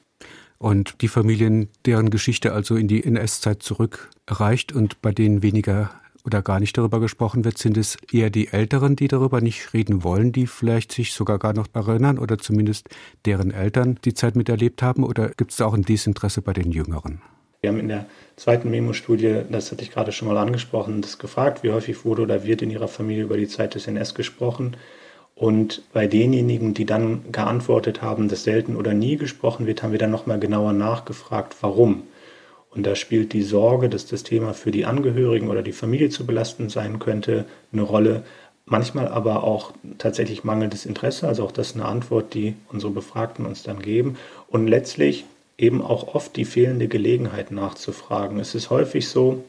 Und 0.59 1.01
die 1.01 1.09
Familien, 1.09 1.69
deren 1.85 2.11
Geschichte 2.11 2.53
also 2.53 2.75
in 2.75 2.87
die 2.87 3.03
NS-Zeit 3.03 3.61
zurückreicht 3.61 4.71
und 4.71 5.01
bei 5.01 5.11
denen 5.11 5.43
weniger 5.43 5.91
oder 6.25 6.41
gar 6.41 6.59
nicht 6.59 6.77
darüber 6.77 6.99
gesprochen 6.99 7.45
wird, 7.45 7.57
sind 7.57 7.77
es 7.77 7.97
eher 8.11 8.29
die 8.29 8.47
Älteren, 8.47 8.95
die 8.95 9.07
darüber 9.07 9.41
nicht 9.41 9.73
reden 9.73 10.03
wollen, 10.03 10.31
die 10.31 10.47
vielleicht 10.47 10.91
sich 10.91 11.13
sogar 11.13 11.39
gar 11.39 11.53
noch 11.53 11.67
erinnern 11.73 12.17
oder 12.17 12.37
zumindest 12.37 12.89
deren 13.25 13.51
Eltern 13.51 13.99
die 14.03 14.13
Zeit 14.13 14.35
miterlebt 14.35 14.81
haben? 14.81 15.03
Oder 15.03 15.29
gibt 15.29 15.51
es 15.51 15.57
da 15.57 15.65
auch 15.65 15.73
ein 15.73 15.83
Desinteresse 15.83 16.41
bei 16.41 16.53
den 16.53 16.71
Jüngeren? 16.71 17.21
Wir 17.61 17.71
haben 17.71 17.79
in 17.79 17.87
der 17.87 18.05
zweiten 18.35 18.69
Memo-Studie, 18.69 19.41
das 19.49 19.71
hatte 19.71 19.81
ich 19.81 19.91
gerade 19.91 20.11
schon 20.11 20.27
mal 20.27 20.37
angesprochen, 20.37 21.01
das 21.01 21.17
gefragt, 21.17 21.63
wie 21.63 21.71
häufig 21.71 22.05
wurde 22.05 22.21
oder 22.21 22.43
wird 22.43 22.61
in 22.61 22.69
Ihrer 22.69 22.87
Familie 22.87 23.23
über 23.23 23.37
die 23.37 23.47
Zeit 23.47 23.75
des 23.75 23.87
NS 23.87 24.13
gesprochen. 24.13 24.77
Und 25.35 25.83
bei 25.91 26.07
denjenigen, 26.07 26.73
die 26.73 26.85
dann 26.85 27.31
geantwortet 27.31 28.01
haben, 28.01 28.29
dass 28.29 28.43
selten 28.43 28.75
oder 28.75 28.93
nie 28.93 29.17
gesprochen 29.17 29.65
wird, 29.65 29.83
haben 29.83 29.91
wir 29.91 29.99
dann 29.99 30.11
nochmal 30.11 30.39
genauer 30.39 30.73
nachgefragt, 30.73 31.55
warum. 31.61 32.03
Und 32.75 32.85
da 32.85 32.95
spielt 32.95 33.33
die 33.33 33.43
Sorge, 33.43 33.89
dass 33.89 34.05
das 34.05 34.23
Thema 34.23 34.53
für 34.53 34.71
die 34.71 34.85
Angehörigen 34.85 35.49
oder 35.49 35.63
die 35.63 35.71
Familie 35.71 36.09
zu 36.09 36.25
belastend 36.25 36.71
sein 36.71 36.99
könnte, 36.99 37.45
eine 37.71 37.81
Rolle. 37.81 38.23
Manchmal 38.65 39.07
aber 39.07 39.43
auch 39.43 39.71
tatsächlich 39.97 40.43
mangelndes 40.43 40.85
Interesse. 40.85 41.27
Also 41.27 41.43
auch 41.43 41.51
das 41.51 41.69
ist 41.69 41.75
eine 41.75 41.85
Antwort, 41.85 42.33
die 42.33 42.55
unsere 42.71 42.91
Befragten 42.91 43.45
uns 43.45 43.63
dann 43.63 43.81
geben. 43.81 44.17
Und 44.49 44.67
letztlich 44.67 45.25
eben 45.57 45.81
auch 45.81 46.13
oft 46.13 46.35
die 46.35 46.45
fehlende 46.45 46.87
Gelegenheit 46.87 47.51
nachzufragen. 47.51 48.39
Es 48.39 48.55
ist 48.55 48.69
häufig 48.69 49.07
so, 49.07 49.43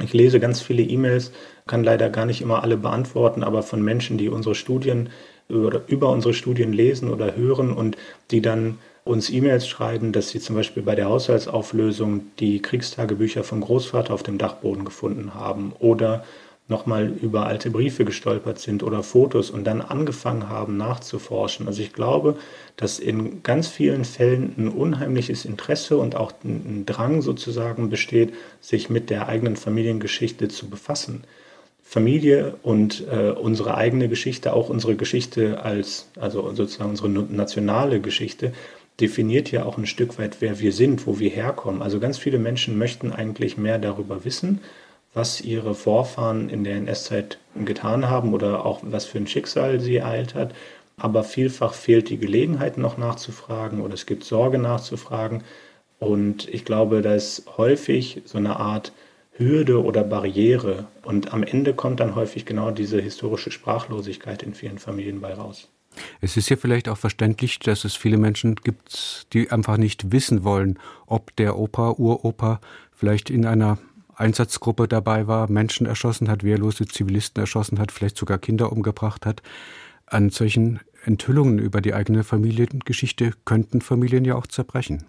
ich 0.00 0.14
lese 0.14 0.40
ganz 0.40 0.62
viele 0.62 0.82
E-Mails, 0.82 1.32
kann 1.66 1.84
leider 1.84 2.08
gar 2.08 2.24
nicht 2.24 2.40
immer 2.40 2.62
alle 2.62 2.78
beantworten, 2.78 3.42
aber 3.42 3.62
von 3.62 3.82
Menschen, 3.82 4.16
die 4.16 4.30
unsere 4.30 4.54
Studien 4.54 5.10
oder 5.50 5.82
über 5.86 6.08
unsere 6.10 6.32
Studien 6.32 6.72
lesen 6.72 7.10
oder 7.10 7.36
hören 7.36 7.72
und 7.72 7.98
die 8.30 8.40
dann 8.40 8.78
uns 9.04 9.30
E-Mails 9.30 9.66
schreiben, 9.66 10.12
dass 10.12 10.30
sie 10.30 10.40
zum 10.40 10.56
Beispiel 10.56 10.82
bei 10.82 10.94
der 10.94 11.06
Haushaltsauflösung 11.06 12.26
die 12.38 12.62
Kriegstagebücher 12.62 13.42
vom 13.44 13.60
Großvater 13.60 14.14
auf 14.14 14.22
dem 14.22 14.38
Dachboden 14.38 14.84
gefunden 14.84 15.34
haben 15.34 15.72
oder 15.78 16.24
nochmal 16.68 17.08
über 17.08 17.46
alte 17.46 17.70
Briefe 17.70 18.04
gestolpert 18.04 18.58
sind 18.58 18.82
oder 18.82 19.02
Fotos 19.02 19.50
und 19.50 19.64
dann 19.64 19.80
angefangen 19.80 20.48
haben 20.48 20.76
nachzuforschen. 20.76 21.66
Also 21.66 21.82
ich 21.82 21.92
glaube, 21.92 22.36
dass 22.76 22.98
in 22.98 23.42
ganz 23.42 23.68
vielen 23.68 24.04
Fällen 24.04 24.54
ein 24.56 24.68
unheimliches 24.68 25.44
Interesse 25.44 25.96
und 25.96 26.16
auch 26.16 26.32
ein 26.44 26.86
Drang 26.86 27.20
sozusagen 27.20 27.90
besteht, 27.90 28.32
sich 28.60 28.88
mit 28.88 29.10
der 29.10 29.28
eigenen 29.28 29.56
Familiengeschichte 29.56 30.48
zu 30.48 30.70
befassen. 30.70 31.24
Familie 31.82 32.54
und 32.62 33.06
äh, 33.10 33.30
unsere 33.30 33.74
eigene 33.74 34.08
Geschichte, 34.08 34.54
auch 34.54 34.70
unsere 34.70 34.96
Geschichte 34.96 35.62
als, 35.62 36.08
also 36.18 36.54
sozusagen 36.54 36.90
unsere 36.90 37.10
nationale 37.10 38.00
Geschichte, 38.00 38.54
definiert 39.00 39.50
ja 39.50 39.64
auch 39.64 39.78
ein 39.78 39.86
Stück 39.86 40.18
weit, 40.18 40.36
wer 40.40 40.60
wir 40.60 40.72
sind, 40.72 41.06
wo 41.06 41.18
wir 41.18 41.30
herkommen. 41.30 41.82
Also 41.82 41.98
ganz 42.00 42.18
viele 42.18 42.38
Menschen 42.38 42.78
möchten 42.78 43.12
eigentlich 43.12 43.56
mehr 43.56 43.78
darüber 43.78 44.24
wissen, 44.24 44.60
was 45.14 45.40
ihre 45.40 45.74
Vorfahren 45.74 46.48
in 46.48 46.64
der 46.64 46.76
NS-Zeit 46.76 47.38
getan 47.64 48.08
haben 48.08 48.32
oder 48.32 48.64
auch 48.64 48.80
was 48.82 49.04
für 49.04 49.18
ein 49.18 49.26
Schicksal 49.26 49.80
sie 49.80 49.96
ereilt 49.96 50.34
hat. 50.34 50.54
Aber 50.96 51.24
vielfach 51.24 51.74
fehlt 51.74 52.10
die 52.10 52.18
Gelegenheit 52.18 52.78
noch 52.78 52.96
nachzufragen 52.98 53.80
oder 53.80 53.94
es 53.94 54.06
gibt 54.06 54.24
Sorge 54.24 54.58
nachzufragen. 54.58 55.42
Und 55.98 56.48
ich 56.48 56.64
glaube, 56.64 57.02
da 57.02 57.14
ist 57.14 57.44
häufig 57.56 58.22
so 58.24 58.38
eine 58.38 58.56
Art 58.56 58.92
Hürde 59.32 59.82
oder 59.82 60.04
Barriere. 60.04 60.86
Und 61.02 61.32
am 61.32 61.42
Ende 61.42 61.74
kommt 61.74 62.00
dann 62.00 62.14
häufig 62.14 62.44
genau 62.44 62.70
diese 62.70 63.00
historische 63.00 63.50
Sprachlosigkeit 63.50 64.42
in 64.42 64.54
vielen 64.54 64.78
Familien 64.78 65.20
bei 65.20 65.34
raus. 65.34 65.68
Es 66.20 66.36
ist 66.36 66.48
ja 66.48 66.56
vielleicht 66.56 66.88
auch 66.88 66.96
verständlich, 66.96 67.58
dass 67.58 67.84
es 67.84 67.94
viele 67.94 68.16
Menschen 68.16 68.56
gibt, 68.56 69.26
die 69.32 69.50
einfach 69.50 69.76
nicht 69.76 70.12
wissen 70.12 70.44
wollen, 70.44 70.78
ob 71.06 71.34
der 71.36 71.58
Opa, 71.58 71.90
Uropa 71.90 72.60
vielleicht 72.92 73.30
in 73.30 73.46
einer 73.46 73.78
Einsatzgruppe 74.14 74.88
dabei 74.88 75.26
war, 75.26 75.50
Menschen 75.50 75.86
erschossen 75.86 76.28
hat, 76.28 76.44
wehrlose 76.44 76.86
Zivilisten 76.86 77.40
erschossen 77.40 77.78
hat, 77.78 77.92
vielleicht 77.92 78.16
sogar 78.16 78.38
Kinder 78.38 78.72
umgebracht 78.72 79.26
hat. 79.26 79.42
An 80.06 80.30
solchen 80.30 80.80
Enthüllungen 81.04 81.58
über 81.58 81.80
die 81.80 81.94
eigene 81.94 82.22
Familiengeschichte 82.22 83.32
könnten 83.44 83.80
Familien 83.80 84.24
ja 84.24 84.36
auch 84.36 84.46
zerbrechen. 84.46 85.04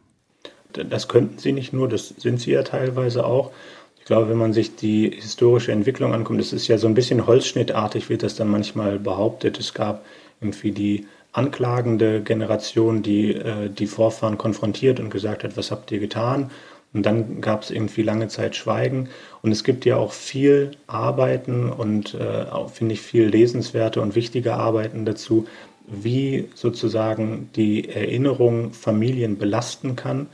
Das 0.74 1.08
könnten 1.08 1.38
sie 1.38 1.52
nicht 1.52 1.72
nur, 1.72 1.88
das 1.88 2.10
sind 2.10 2.40
sie 2.40 2.52
ja 2.52 2.64
teilweise 2.64 3.26
auch. 3.26 3.52
Ich 4.00 4.06
glaube, 4.06 4.30
wenn 4.30 4.38
man 4.38 4.54
sich 4.54 4.76
die 4.76 5.12
historische 5.12 5.72
Entwicklung 5.72 6.14
anguckt, 6.14 6.40
das 6.40 6.52
ist 6.52 6.68
ja 6.68 6.78
so 6.78 6.88
ein 6.88 6.94
bisschen 6.94 7.26
holzschnittartig, 7.26 8.10
wird 8.10 8.24
das 8.24 8.36
dann 8.36 8.50
manchmal 8.50 9.00
behauptet. 9.00 9.60
Es 9.60 9.74
gab 9.74 10.04
irgendwie 10.44 10.72
die 10.72 11.08
anklagende 11.32 12.22
Generation, 12.22 13.02
die 13.02 13.34
äh, 13.34 13.70
die 13.70 13.88
Vorfahren 13.88 14.38
konfrontiert 14.38 15.00
und 15.00 15.10
gesagt 15.10 15.44
hat, 15.44 15.58
was 15.58 15.72
habt 15.72 15.92
ihr 15.92 16.00
getan? 16.00 16.52
Und 16.94 17.08
dann 17.08 17.42
gab 17.42 17.64
es 17.64 17.72
irgendwie 17.72 18.04
lange 18.04 18.28
Zeit 18.28 18.56
Schweigen. 18.56 19.10
Und 19.42 19.52
es 19.52 19.64
gibt 19.64 19.84
ja 19.86 19.98
auch 19.98 20.12
viel 20.12 20.72
Arbeiten 20.86 21.72
und 21.72 22.14
äh, 22.14 22.46
finde 22.72 22.94
ich, 22.94 23.02
viel 23.02 23.26
lesenswerte 23.26 24.00
und 24.00 24.16
wichtige 24.16 24.54
Arbeiten 24.54 25.06
dazu, 25.06 25.48
wie 25.88 26.50
sozusagen 26.54 27.50
die 27.56 27.90
Erinnerung 27.90 28.74
Familien 28.74 29.38
belasten 29.38 29.96
kann, 29.96 30.28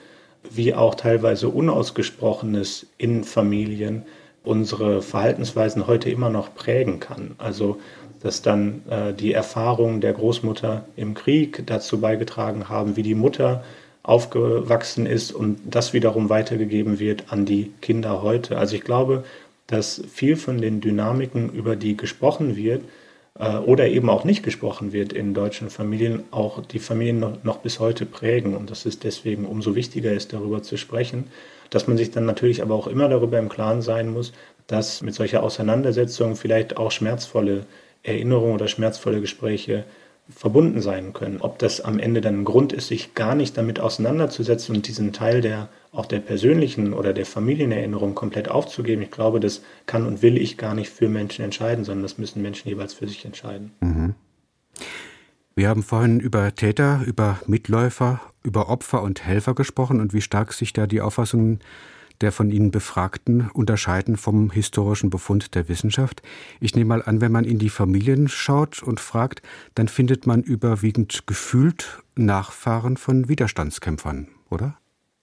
wie 0.52 0.74
auch 0.74 0.95
teilweise 0.95 1.48
Unausgesprochenes 1.48 2.88
in 2.98 3.24
Familien 3.24 4.04
unsere 4.43 5.02
Verhaltensweisen 5.02 5.88
heute 5.88 6.10
immer 6.10 6.30
noch 6.30 6.56
prägen 6.56 7.00
kann. 7.00 7.36
Also 7.38 7.80
dass 8.21 8.41
dann 8.41 8.82
äh, 8.89 9.13
die 9.13 9.34
Erfahrungen 9.34 10.01
der 10.01 10.13
Großmutter 10.13 10.86
im 10.95 11.13
Krieg 11.13 11.63
dazu 11.65 11.99
beigetragen 11.99 12.69
haben, 12.69 12.95
wie 12.95 13.03
die 13.03 13.15
Mutter 13.15 13.63
aufgewachsen 14.03 15.05
ist 15.05 15.32
und 15.32 15.60
das 15.65 15.93
wiederum 15.93 16.29
weitergegeben 16.29 16.99
wird 16.99 17.32
an 17.32 17.45
die 17.45 17.71
Kinder 17.82 18.21
heute. 18.21 18.58
Also 18.58 18.75
ich 18.75 18.84
glaube, 18.84 19.23
dass 19.67 20.01
viel 20.12 20.36
von 20.36 20.60
den 20.60 20.82
Dynamiken, 20.82 21.49
über 21.49 21.75
die 21.75 21.95
gesprochen 21.95 22.55
wird 22.55 22.84
äh, 23.38 23.58
oder 23.58 23.88
eben 23.88 24.10
auch 24.10 24.23
nicht 24.23 24.43
gesprochen 24.43 24.93
wird 24.93 25.13
in 25.13 25.34
deutschen 25.34 25.69
Familien, 25.69 26.23
auch 26.32 26.65
die 26.65 26.79
Familien 26.79 27.19
noch, 27.19 27.43
noch 27.43 27.58
bis 27.58 27.79
heute 27.79 28.05
prägen 28.05 28.55
und 28.55 28.71
dass 28.71 28.86
es 28.86 28.99
deswegen 28.99 29.45
umso 29.45 29.75
wichtiger 29.75 30.12
ist, 30.12 30.34
darüber 30.34 30.63
zu 30.63 30.77
sprechen, 30.77 31.25
dass 31.69 31.88
man 31.88 31.97
sich 31.97 32.10
dann 32.10 32.25
natürlich 32.25 32.63
aber 32.63 32.73
auch 32.73 32.88
immer 32.88 33.08
darüber 33.10 33.38
im 33.38 33.49
Klaren 33.49 33.82
sein 33.82 34.10
muss, 34.12 34.34
dass 34.65 35.01
mit 35.01 35.13
solcher 35.13 35.43
Auseinandersetzung 35.43 36.36
vielleicht 36.36 36.77
auch 36.77 36.91
schmerzvolle 36.91 37.65
Erinnerungen 38.03 38.53
oder 38.53 38.67
schmerzvolle 38.67 39.21
Gespräche 39.21 39.85
verbunden 40.29 40.81
sein 40.81 41.13
können. 41.13 41.41
Ob 41.41 41.57
das 41.59 41.81
am 41.81 41.99
Ende 41.99 42.21
dann 42.21 42.41
ein 42.41 42.45
Grund 42.45 42.71
ist, 42.71 42.88
sich 42.88 43.15
gar 43.15 43.35
nicht 43.35 43.57
damit 43.57 43.79
auseinanderzusetzen 43.79 44.75
und 44.75 44.88
diesen 44.88 45.12
Teil 45.12 45.41
der 45.41 45.69
auch 45.91 46.05
der 46.05 46.19
persönlichen 46.19 46.93
oder 46.93 47.13
der 47.13 47.25
Familienerinnerung 47.25 48.13
komplett 48.13 48.47
aufzugeben, 48.47 49.01
ich 49.01 49.12
glaube, 49.12 49.39
das 49.39 49.63
kann 49.88 50.05
und 50.05 50.21
will 50.21 50.38
ich 50.38 50.57
gar 50.57 50.75
nicht 50.75 50.89
für 50.89 51.09
Menschen 51.09 51.43
entscheiden, 51.43 51.83
sondern 51.83 52.03
das 52.03 52.19
müssen 52.19 52.43
Menschen 52.43 52.69
jeweils 52.69 52.93
für 52.93 53.07
sich 53.07 53.25
entscheiden. 53.25 53.71
Mhm. 53.81 54.13
Wir 55.55 55.67
haben 55.67 55.83
vorhin 55.83 56.19
über 56.19 56.53
Täter, 56.53 57.01
über 57.05 57.39
Mitläufer, 57.47 58.21
über 58.43 58.69
Opfer 58.69 59.01
und 59.01 59.25
Helfer 59.25 59.55
gesprochen 59.55 59.99
und 59.99 60.13
wie 60.13 60.21
stark 60.21 60.53
sich 60.53 60.73
da 60.73 60.88
die 60.88 61.01
Auffassungen 61.01 61.59
der 62.21 62.32
von 62.32 62.51
Ihnen 62.51 62.71
Befragten 62.71 63.49
unterscheiden 63.53 64.17
vom 64.17 64.51
historischen 64.51 65.10
Befund 65.10 65.55
der 65.55 65.69
Wissenschaft. 65.69 66.21
Ich 66.60 66.75
nehme 66.75 66.89
mal 66.89 67.03
an, 67.03 67.21
wenn 67.21 67.32
man 67.32 67.45
in 67.45 67.60
die 67.60 67.69
Familien 67.69 68.27
schaut 68.27 68.84
und 68.84 68.99
fragt, 68.99 69.41
dann 69.75 69.88
findet 69.88 70.27
man 70.27 70.43
überwiegend 70.43 71.27
gefühlt 71.27 72.01
Nachfahren 72.15 72.97
von 72.97 73.29
Widerstandskämpfern, 73.29 74.27
oder? 74.49 74.77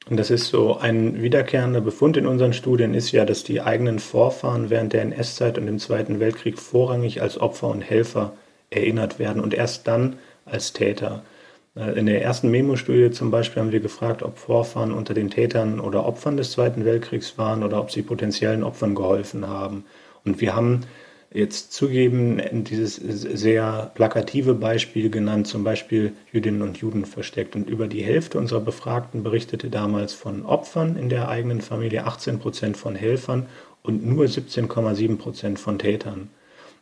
Und 0.09 0.19
das 0.19 0.31
ist 0.31 0.49
so 0.49 0.79
ein 0.79 1.21
wiederkehrender 1.21 1.81
Befund 1.81 2.17
in 2.17 2.27
unseren 2.27 2.53
Studien 2.53 2.95
ist 2.95 3.11
ja, 3.11 3.25
dass 3.25 3.43
die 3.43 3.61
eigenen 3.61 3.99
Vorfahren 3.99 4.71
während 4.71 4.93
der 4.93 5.03
NS-Zeit 5.03 5.59
und 5.59 5.67
im 5.67 5.81
Zweiten 5.81 6.21
Weltkrieg 6.21 6.59
vorrangig 6.59 7.23
als 7.23 7.39
Opfer 7.41 7.69
und 7.69 7.83
Helfer 7.83 8.33
erinnert 8.71 9.19
werden 9.19 9.43
und 9.43 9.53
erst 9.53 9.89
dann 9.89 10.17
als 10.45 10.73
Täter. 10.73 11.25
Äh, 11.77 11.99
in 11.99 12.07
der 12.07 12.23
ersten 12.23 12.51
Memo-Studie 12.51 13.11
zum 13.11 13.31
Beispiel 13.31 13.63
haben 13.63 13.73
wir 13.73 13.81
gefragt, 13.81 14.23
ob 14.23 14.39
Vorfahren 14.39 14.93
unter 14.93 15.15
den 15.15 15.31
Tätern 15.31 15.79
oder 15.81 16.07
Opfern 16.07 16.37
des 16.37 16.53
Zweiten 16.53 16.85
Weltkriegs 16.85 17.39
waren 17.39 17.63
oder 17.63 17.81
ob 17.81 17.91
sie 17.91 18.03
potenziellen 18.03 18.65
Opfern 18.65 18.95
geholfen 18.95 19.47
haben. 19.47 19.85
Und 20.25 20.41
wir 20.41 20.57
haben 20.57 20.81
jetzt 21.33 21.73
zugeben 21.73 22.41
dieses 22.65 22.97
sehr 22.97 23.91
plakative 23.95 24.55
Beispiel 24.55 25.11
genannt, 25.11 25.47
zum 25.47 25.65
Beispiel 25.65 26.13
Jüdinnen 26.33 26.63
und 26.63 26.79
Juden 26.79 27.05
versteckt. 27.05 27.55
Und 27.57 27.69
über 27.69 27.89
die 27.89 28.03
Hälfte 28.03 28.39
unserer 28.39 28.61
Befragten 28.61 29.23
berichtete 29.23 29.69
damals 29.69 30.15
von 30.15 30.47
Opfern 30.47 30.97
in 30.97 31.09
der 31.09 31.29
eigenen 31.29 31.61
Familie, 31.61 32.07
18 32.07 32.39
Prozent 32.39 32.77
von 32.77 32.95
Helfern 32.95 33.47
und 33.83 34.05
nur 34.07 34.25
17,7 34.25 35.19
Prozent 35.19 35.59
von 35.59 35.79
Tätern. 35.79 36.31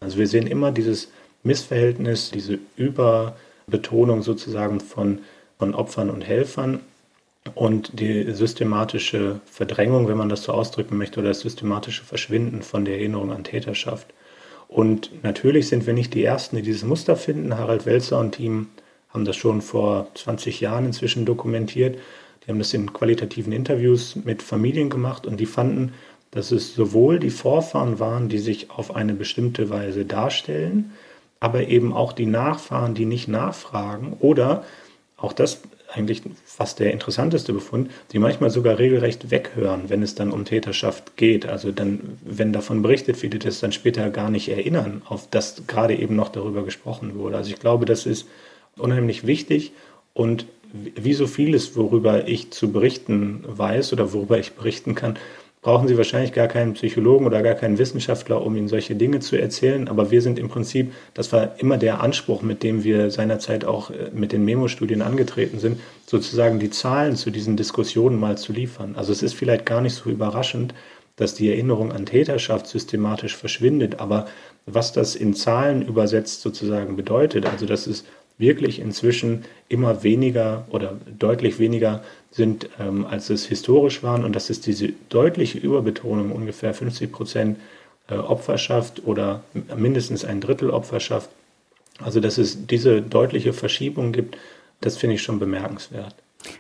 Also 0.00 0.18
wir 0.18 0.28
sehen 0.28 0.46
immer 0.46 0.70
dieses 0.70 1.11
Missverhältnis, 1.42 2.30
diese 2.30 2.59
Über- 2.76 3.35
Betonung 3.66 4.22
sozusagen 4.22 4.81
von, 4.81 5.20
von 5.59 5.74
Opfern 5.74 6.11
und 6.11 6.22
Helfern 6.22 6.81
und 7.55 7.98
die 8.00 8.33
systematische 8.33 9.40
Verdrängung, 9.44 10.09
wenn 10.09 10.16
man 10.16 10.29
das 10.29 10.44
so 10.44 10.53
ausdrücken 10.53 10.96
möchte, 10.96 11.20
oder 11.20 11.29
das 11.29 11.40
systematische 11.40 12.05
Verschwinden 12.05 12.62
von 12.62 12.85
der 12.85 12.94
Erinnerung 12.94 13.33
an 13.33 13.44
Täterschaft. 13.44 14.12
Und 14.68 15.22
natürlich 15.22 15.68
sind 15.68 15.87
wir 15.87 15.92
nicht 15.92 16.14
die 16.14 16.24
Ersten, 16.24 16.57
die 16.57 16.62
dieses 16.62 16.85
Muster 16.85 17.16
finden. 17.16 17.57
Harald 17.57 17.87
Welzer 17.87 18.18
und 18.18 18.33
Team 18.33 18.68
haben 19.11 19.24
das 19.24 19.37
schon 19.37 19.61
vor 19.61 20.09
20 20.14 20.61
Jahren 20.61 20.87
inzwischen 20.87 21.27
dokumentiert. 21.27 21.98
Die 22.42 22.50
haben 22.50 22.59
das 22.59 22.74
in 22.74 22.92
qualitativen 22.92 23.53
Interviews 23.53 24.16
mit 24.16 24.42
Familien 24.42 24.90
gemacht 24.90 25.27
und 25.27 25.38
die 25.38 25.46
fanden, 25.46 25.92
dass 26.31 26.50
es 26.50 26.74
sowohl 26.74 27.20
die 27.20 27.31
Vorfahren 27.31 28.00
waren, 28.00 28.29
die 28.29 28.38
sich 28.38 28.70
auf 28.70 28.96
eine 28.96 29.14
bestimmte 29.14 29.70
Weise 29.70 30.05
darstellen, 30.05 30.92
aber 31.40 31.68
eben 31.68 31.92
auch 31.92 32.12
die 32.12 32.27
Nachfahren, 32.27 32.94
die 32.94 33.07
nicht 33.07 33.29
nachfragen 33.29 34.16
oder 34.20 34.64
auch 35.16 35.33
das 35.33 35.62
eigentlich 35.92 36.23
fast 36.44 36.81
der 36.81 36.92
interessanteste 36.92 37.53
Befund, 37.53 37.90
die 38.12 38.18
manchmal 38.18 38.51
sogar 38.51 38.79
regelrecht 38.79 39.31
weghören, 39.31 39.88
wenn 39.88 40.03
es 40.03 40.14
dann 40.14 40.33
um 40.33 40.44
Täterschaft 40.44 41.16
geht. 41.16 41.47
Also 41.47 41.70
dann, 41.70 42.18
wenn 42.25 42.53
davon 42.53 42.83
berichtet 42.83 43.23
wird, 43.23 43.44
das 43.44 43.61
dann 43.61 43.73
später 43.73 44.11
gar 44.11 44.31
nicht 44.31 44.49
erinnern, 44.49 45.03
auf 45.07 45.29
das 45.31 45.66
gerade 45.66 45.94
eben 45.94 46.16
noch 46.16 46.31
darüber 46.31 46.64
gesprochen 46.64 47.14
wurde. 47.14 47.37
Also 47.37 47.51
ich 47.51 47.61
glaube, 47.61 47.85
das 47.85 48.07
ist 48.07 48.27
unheimlich 48.77 49.27
wichtig 49.27 49.73
und 50.12 50.47
wie 50.73 51.14
so 51.14 51.29
vieles, 51.29 51.77
worüber 51.77 52.27
ich 52.27 52.51
zu 52.51 52.73
berichten 52.73 53.44
weiß 53.47 53.92
oder 53.92 54.12
worüber 54.12 54.38
ich 54.38 54.55
berichten 54.55 54.97
kann, 54.97 55.16
brauchen 55.64 55.88
Sie 55.88 55.96
wahrscheinlich 55.96 56.33
gar 56.33 56.46
keinen 56.46 56.74
Psychologen 56.74 57.24
oder 57.27 57.42
gar 57.42 57.55
keinen 57.55 57.79
Wissenschaftler, 57.79 58.44
um 58.44 58.55
Ihnen 58.55 58.68
solche 58.68 58.94
Dinge 58.94 59.20
zu 59.20 59.37
erzählen. 59.37 59.88
Aber 59.88 60.11
wir 60.11 60.20
sind 60.20 60.38
im 60.38 60.48
Prinzip, 60.50 60.92
das 61.14 61.33
war 61.33 61.59
immer 61.59 61.79
der 61.79 62.03
Anspruch, 62.03 62.42
mit 62.42 62.62
dem 62.62 62.85
wir 62.85 63.11
seinerzeit 63.11 63.64
auch 63.64 63.90
äh, 63.90 64.11
mit 64.12 64.33
den 64.33 64.44
Memo-Studien 64.44 65.00
angetreten 65.00 65.59
sind, 65.59 65.81
sozusagen 66.07 66.59
die 66.59 66.68
Zahlen 66.68 67.16
zu 67.16 67.31
diesen 67.31 67.57
Diskussionen 67.57 68.20
mal 68.20 68.37
zu 68.37 68.53
liefern. 68.53 68.94
Also 68.94 69.11
es 69.11 69.22
ist 69.22 69.33
vielleicht 69.33 69.64
gar 69.64 69.81
nicht 69.81 69.94
so 69.94 70.11
überraschend, 70.11 70.74
dass 71.16 71.35
die 71.35 71.48
Erinnerung 71.48 71.92
an 71.92 72.05
Täterschaft 72.05 72.66
systematisch 72.66 73.35
verschwindet. 73.35 74.00
Aber 74.00 74.27
was 74.66 74.92
das 74.92 75.16
in 75.16 75.33
Zahlen 75.33 75.81
übersetzt 75.81 76.42
sozusagen 76.42 76.94
bedeutet, 76.94 77.46
also 77.46 77.64
dass 77.64 77.87
es 77.87 78.05
wirklich 78.38 78.81
inzwischen 78.81 79.44
immer 79.68 80.03
weniger 80.03 80.66
oder 80.70 80.99
deutlich 81.18 81.59
weniger 81.59 82.03
sind, 82.31 82.68
ähm, 82.81 83.07
als 83.07 83.31
es 83.31 83.47
historisch 83.47 84.03
waren. 84.03 84.25
Und 84.25 84.35
das 84.35 84.51
ist 84.51 84.66
diese 84.66 84.92
deutliche 85.09 85.59
Überbetonung, 85.59 86.33
ungefähr 86.33 86.75
50 86.75 87.12
Prozent 87.12 87.59
äh, 88.09 88.14
Opferschaft 88.14 89.03
oder 89.05 89.42
mindestens 89.77 90.25
ein 90.25 90.40
Drittel 90.40 90.70
Opferschaft. 90.70 91.31
Also, 92.01 92.20
dass 92.20 92.38
es 92.38 92.66
diese 92.66 93.03
deutliche 93.03 93.53
Verschiebung 93.53 94.12
gibt, 94.12 94.37
das 94.81 94.97
finde 94.97 95.14
ich 95.14 95.23
schon 95.23 95.38
bemerkenswert. 95.38 96.14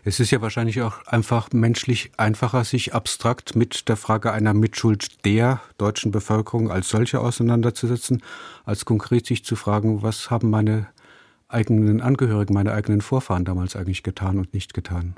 Es 0.04 0.20
ist 0.20 0.30
ja 0.30 0.40
wahrscheinlich 0.40 0.80
auch 0.80 1.04
einfach 1.06 1.50
menschlich 1.52 2.12
einfacher, 2.16 2.64
sich 2.64 2.94
abstrakt 2.94 3.54
mit 3.54 3.88
der 3.88 3.96
Frage 3.96 4.32
einer 4.32 4.54
Mitschuld 4.54 5.24
der 5.24 5.60
deutschen 5.76 6.10
Bevölkerung 6.10 6.70
als 6.70 6.88
solche 6.88 7.20
auseinanderzusetzen, 7.20 8.22
als 8.64 8.84
konkret 8.84 9.26
sich 9.26 9.44
zu 9.44 9.56
fragen, 9.56 10.02
was 10.02 10.30
haben 10.30 10.50
meine 10.50 10.86
eigenen 11.54 12.00
Angehörigen, 12.00 12.52
meine 12.52 12.72
eigenen 12.72 13.00
Vorfahren 13.00 13.44
damals 13.44 13.76
eigentlich 13.76 14.02
getan 14.02 14.38
und 14.38 14.52
nicht 14.52 14.74
getan. 14.74 15.14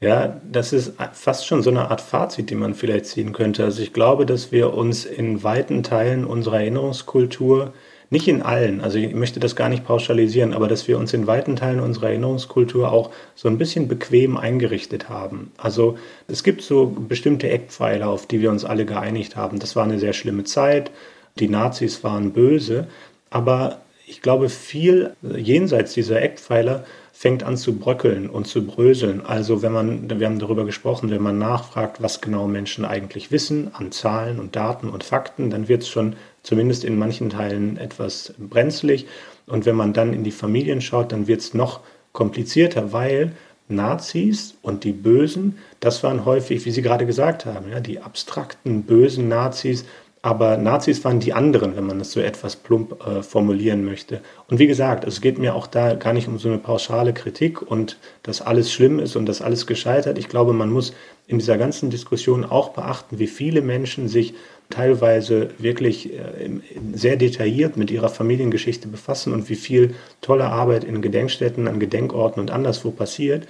Ja, 0.00 0.40
das 0.50 0.72
ist 0.72 0.94
fast 1.12 1.46
schon 1.46 1.62
so 1.62 1.70
eine 1.70 1.90
Art 1.90 2.00
Fazit, 2.00 2.50
die 2.50 2.56
man 2.56 2.74
vielleicht 2.74 3.06
ziehen 3.06 3.32
könnte. 3.32 3.64
Also 3.64 3.80
ich 3.80 3.92
glaube, 3.92 4.26
dass 4.26 4.52
wir 4.52 4.74
uns 4.74 5.06
in 5.06 5.42
weiten 5.42 5.82
Teilen 5.82 6.24
unserer 6.24 6.60
Erinnerungskultur, 6.60 7.72
nicht 8.10 8.28
in 8.28 8.42
allen, 8.42 8.82
also 8.82 8.98
ich 8.98 9.14
möchte 9.14 9.40
das 9.40 9.56
gar 9.56 9.68
nicht 9.68 9.84
pauschalisieren, 9.84 10.52
aber 10.52 10.68
dass 10.68 10.86
wir 10.88 10.98
uns 10.98 11.14
in 11.14 11.26
weiten 11.26 11.56
Teilen 11.56 11.80
unserer 11.80 12.08
Erinnerungskultur 12.08 12.92
auch 12.92 13.10
so 13.34 13.48
ein 13.48 13.56
bisschen 13.56 13.88
bequem 13.88 14.36
eingerichtet 14.36 15.08
haben. 15.08 15.52
Also 15.56 15.96
es 16.28 16.44
gibt 16.44 16.60
so 16.60 16.86
bestimmte 16.86 17.48
Eckpfeiler, 17.48 18.08
auf 18.08 18.26
die 18.26 18.42
wir 18.42 18.50
uns 18.50 18.64
alle 18.64 18.84
geeinigt 18.84 19.36
haben. 19.36 19.58
Das 19.58 19.74
war 19.74 19.84
eine 19.84 19.98
sehr 19.98 20.12
schlimme 20.12 20.44
Zeit, 20.44 20.90
die 21.38 21.48
Nazis 21.48 22.04
waren 22.04 22.32
böse, 22.32 22.88
aber 23.30 23.80
ich 24.06 24.22
glaube, 24.22 24.48
viel 24.48 25.14
jenseits 25.22 25.94
dieser 25.94 26.20
Eckpfeiler 26.20 26.84
fängt 27.12 27.42
an 27.42 27.56
zu 27.56 27.78
bröckeln 27.78 28.28
und 28.28 28.46
zu 28.46 28.66
bröseln. 28.66 29.24
Also 29.24 29.62
wenn 29.62 29.72
man, 29.72 30.18
wir 30.18 30.26
haben 30.26 30.38
darüber 30.38 30.64
gesprochen, 30.64 31.10
wenn 31.10 31.22
man 31.22 31.38
nachfragt, 31.38 32.02
was 32.02 32.20
genau 32.20 32.46
Menschen 32.46 32.84
eigentlich 32.84 33.30
wissen 33.30 33.70
an 33.74 33.92
Zahlen 33.92 34.40
und 34.40 34.56
Daten 34.56 34.88
und 34.88 35.04
Fakten, 35.04 35.48
dann 35.48 35.68
wird 35.68 35.82
es 35.82 35.88
schon 35.88 36.16
zumindest 36.42 36.84
in 36.84 36.98
manchen 36.98 37.30
Teilen 37.30 37.76
etwas 37.76 38.34
brenzlig. 38.38 39.06
Und 39.46 39.64
wenn 39.64 39.76
man 39.76 39.92
dann 39.92 40.12
in 40.12 40.24
die 40.24 40.32
Familien 40.32 40.80
schaut, 40.80 41.12
dann 41.12 41.26
wird 41.26 41.40
es 41.40 41.54
noch 41.54 41.80
komplizierter, 42.12 42.92
weil 42.92 43.32
Nazis 43.68 44.56
und 44.60 44.84
die 44.84 44.92
Bösen, 44.92 45.58
das 45.80 46.02
waren 46.02 46.24
häufig, 46.24 46.64
wie 46.66 46.70
Sie 46.70 46.82
gerade 46.82 47.06
gesagt 47.06 47.46
haben, 47.46 47.70
ja, 47.70 47.80
die 47.80 48.00
abstrakten 48.00 48.82
bösen 48.82 49.28
Nazis, 49.28 49.86
aber 50.24 50.56
Nazis 50.56 51.04
waren 51.04 51.20
die 51.20 51.34
anderen, 51.34 51.76
wenn 51.76 51.84
man 51.84 51.98
das 51.98 52.12
so 52.12 52.18
etwas 52.18 52.56
plump 52.56 52.96
äh, 53.06 53.22
formulieren 53.22 53.84
möchte. 53.84 54.22
Und 54.48 54.58
wie 54.58 54.66
gesagt, 54.66 55.04
es 55.04 55.20
geht 55.20 55.38
mir 55.38 55.54
auch 55.54 55.66
da 55.66 55.92
gar 55.96 56.14
nicht 56.14 56.28
um 56.28 56.38
so 56.38 56.48
eine 56.48 56.56
pauschale 56.56 57.12
Kritik 57.12 57.60
und 57.60 57.98
dass 58.22 58.40
alles 58.40 58.72
schlimm 58.72 59.00
ist 59.00 59.16
und 59.16 59.26
dass 59.26 59.42
alles 59.42 59.66
gescheitert. 59.66 60.16
Ich 60.16 60.30
glaube, 60.30 60.54
man 60.54 60.70
muss 60.70 60.94
in 61.26 61.36
dieser 61.36 61.58
ganzen 61.58 61.90
Diskussion 61.90 62.46
auch 62.46 62.70
beachten, 62.70 63.18
wie 63.18 63.26
viele 63.26 63.60
Menschen 63.60 64.08
sich 64.08 64.32
teilweise 64.70 65.50
wirklich 65.58 66.14
äh, 66.14 66.18
sehr 66.94 67.16
detailliert 67.16 67.76
mit 67.76 67.90
ihrer 67.90 68.08
Familiengeschichte 68.08 68.88
befassen 68.88 69.34
und 69.34 69.50
wie 69.50 69.56
viel 69.56 69.94
tolle 70.22 70.46
Arbeit 70.46 70.84
in 70.84 71.02
Gedenkstätten, 71.02 71.68
an 71.68 71.78
Gedenkorten 71.78 72.40
und 72.40 72.50
anderswo 72.50 72.92
passiert. 72.92 73.46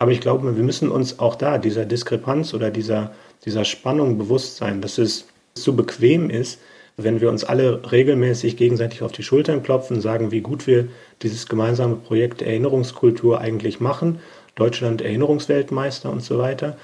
Aber 0.00 0.10
ich 0.10 0.20
glaube, 0.20 0.56
wir 0.56 0.64
müssen 0.64 0.90
uns 0.90 1.20
auch 1.20 1.36
da 1.36 1.58
dieser 1.58 1.84
Diskrepanz 1.84 2.52
oder 2.52 2.72
dieser, 2.72 3.12
dieser 3.44 3.64
Spannung 3.64 4.18
bewusst 4.18 4.56
sein, 4.56 4.80
dass 4.80 4.98
es 4.98 5.26
zu 5.56 5.74
bequem 5.74 6.30
ist, 6.30 6.60
wenn 6.96 7.20
wir 7.20 7.28
uns 7.28 7.44
alle 7.44 7.92
regelmäßig 7.92 8.56
gegenseitig 8.56 9.02
auf 9.02 9.12
die 9.12 9.22
Schultern 9.22 9.62
klopfen, 9.62 10.00
sagen, 10.00 10.30
wie 10.30 10.40
gut 10.40 10.66
wir 10.66 10.88
dieses 11.22 11.46
gemeinsame 11.46 11.96
Projekt 11.96 12.40
Erinnerungskultur 12.40 13.40
eigentlich 13.40 13.80
machen, 13.80 14.20
Deutschland 14.54 15.02
Erinnerungsweltmeister 15.02 16.10
und 16.10 16.22
so 16.22 16.38
weiter, 16.38 16.76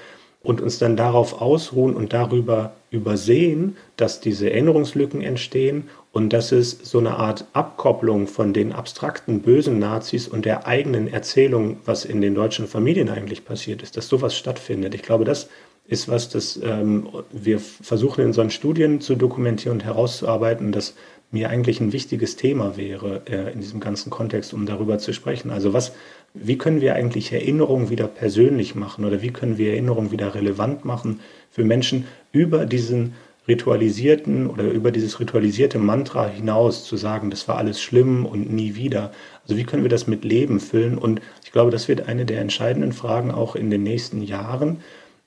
und 0.43 0.61
uns 0.61 0.77
dann 0.77 0.97
darauf 0.97 1.41
ausruhen 1.41 1.95
und 1.95 2.13
darüber 2.13 2.73
übersehen, 2.91 3.77
dass 3.95 4.19
diese 4.19 4.51
Erinnerungslücken 4.51 5.21
entstehen 5.21 5.89
und 6.11 6.31
dass 6.33 6.51
es 6.51 6.77
so 6.83 6.99
eine 6.99 7.15
Art 7.15 7.45
Abkopplung 7.53 8.27
von 8.27 8.53
den 8.53 8.73
abstrakten 8.73 9.41
bösen 9.41 9.79
Nazis 9.79 10.27
und 10.27 10.45
der 10.45 10.67
eigenen 10.67 11.11
Erzählung, 11.11 11.77
was 11.85 12.05
in 12.05 12.21
den 12.21 12.35
deutschen 12.35 12.67
Familien 12.67 13.09
eigentlich 13.09 13.45
passiert 13.45 13.81
ist, 13.81 13.95
dass 13.97 14.09
sowas 14.09 14.37
stattfindet. 14.37 14.93
Ich 14.93 15.01
glaube, 15.01 15.23
das 15.23 15.49
ist 15.85 16.07
was, 16.07 16.29
das 16.29 16.59
ähm, 16.63 17.09
wir 17.31 17.59
versuchen 17.59 18.21
in 18.21 18.27
unseren 18.27 18.49
Studien 18.49 19.01
zu 19.01 19.15
dokumentieren 19.15 19.77
und 19.77 19.83
herauszuarbeiten, 19.83 20.71
das 20.71 20.95
mir 21.33 21.49
eigentlich 21.49 21.81
ein 21.81 21.91
wichtiges 21.91 22.35
Thema 22.35 22.77
wäre 22.77 23.23
äh, 23.25 23.51
in 23.51 23.59
diesem 23.59 23.79
ganzen 23.79 24.09
Kontext, 24.09 24.53
um 24.53 24.65
darüber 24.65 24.99
zu 24.99 25.13
sprechen. 25.13 25.49
Also 25.49 25.73
was, 25.73 25.93
wie 26.33 26.57
können 26.57 26.79
wir 26.79 26.95
eigentlich 26.95 27.33
Erinnerungen 27.33 27.89
wieder 27.89 28.07
persönlich 28.07 28.75
machen 28.75 29.03
oder 29.03 29.21
wie 29.21 29.31
können 29.31 29.57
wir 29.57 29.71
Erinnerungen 29.71 30.11
wieder 30.11 30.35
relevant 30.35 30.85
machen 30.85 31.19
für 31.49 31.65
Menschen 31.65 32.05
über 32.31 32.65
diesen 32.65 33.15
ritualisierten 33.47 34.47
oder 34.47 34.63
über 34.63 34.91
dieses 34.91 35.19
ritualisierte 35.19 35.79
Mantra 35.79 36.27
hinaus 36.27 36.85
zu 36.85 36.95
sagen, 36.95 37.29
das 37.29 37.47
war 37.47 37.57
alles 37.57 37.81
schlimm 37.81 38.25
und 38.25 38.53
nie 38.53 38.75
wieder. 38.75 39.11
Also 39.43 39.57
wie 39.57 39.65
können 39.65 39.83
wir 39.83 39.89
das 39.89 40.07
mit 40.07 40.23
Leben 40.23 40.59
füllen? 40.59 40.97
Und 40.97 41.19
ich 41.43 41.51
glaube, 41.51 41.71
das 41.71 41.87
wird 41.87 42.07
eine 42.07 42.25
der 42.25 42.39
entscheidenden 42.39 42.93
Fragen 42.93 43.31
auch 43.31 43.55
in 43.55 43.69
den 43.69 43.83
nächsten 43.83 44.21
Jahren 44.21 44.77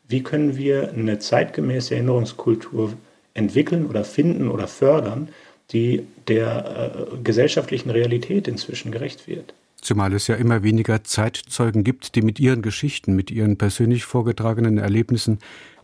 wie 0.09 0.23
können 0.23 0.57
wir 0.57 0.93
eine 0.93 1.19
zeitgemäße 1.19 1.95
Erinnerungskultur 1.95 2.93
entwickeln 3.35 3.87
oder 3.87 4.05
finden 4.05 4.49
oder 4.49 4.69
fördern, 4.69 5.29
die 5.73 6.07
der 6.29 7.09
äh, 7.13 7.17
gesellschaftlichen 7.23 7.91
Realität 7.91 8.49
inzwischen 8.49 8.93
gerecht 8.93 9.27
wird. 9.27 9.55
Zumal 9.81 10.13
es 10.15 10.27
ja 10.27 10.37
immer 10.37 10.63
weniger 10.63 11.05
Zeitzeugen 11.05 11.85
gibt, 11.85 12.15
die 12.15 12.23
mit 12.23 12.41
ihren 12.41 12.63
Geschichten, 12.63 13.15
mit 13.15 13.31
ihren 13.31 13.57
persönlich 13.57 14.05
vorgetragenen 14.05 14.79
Erlebnissen 14.79 15.39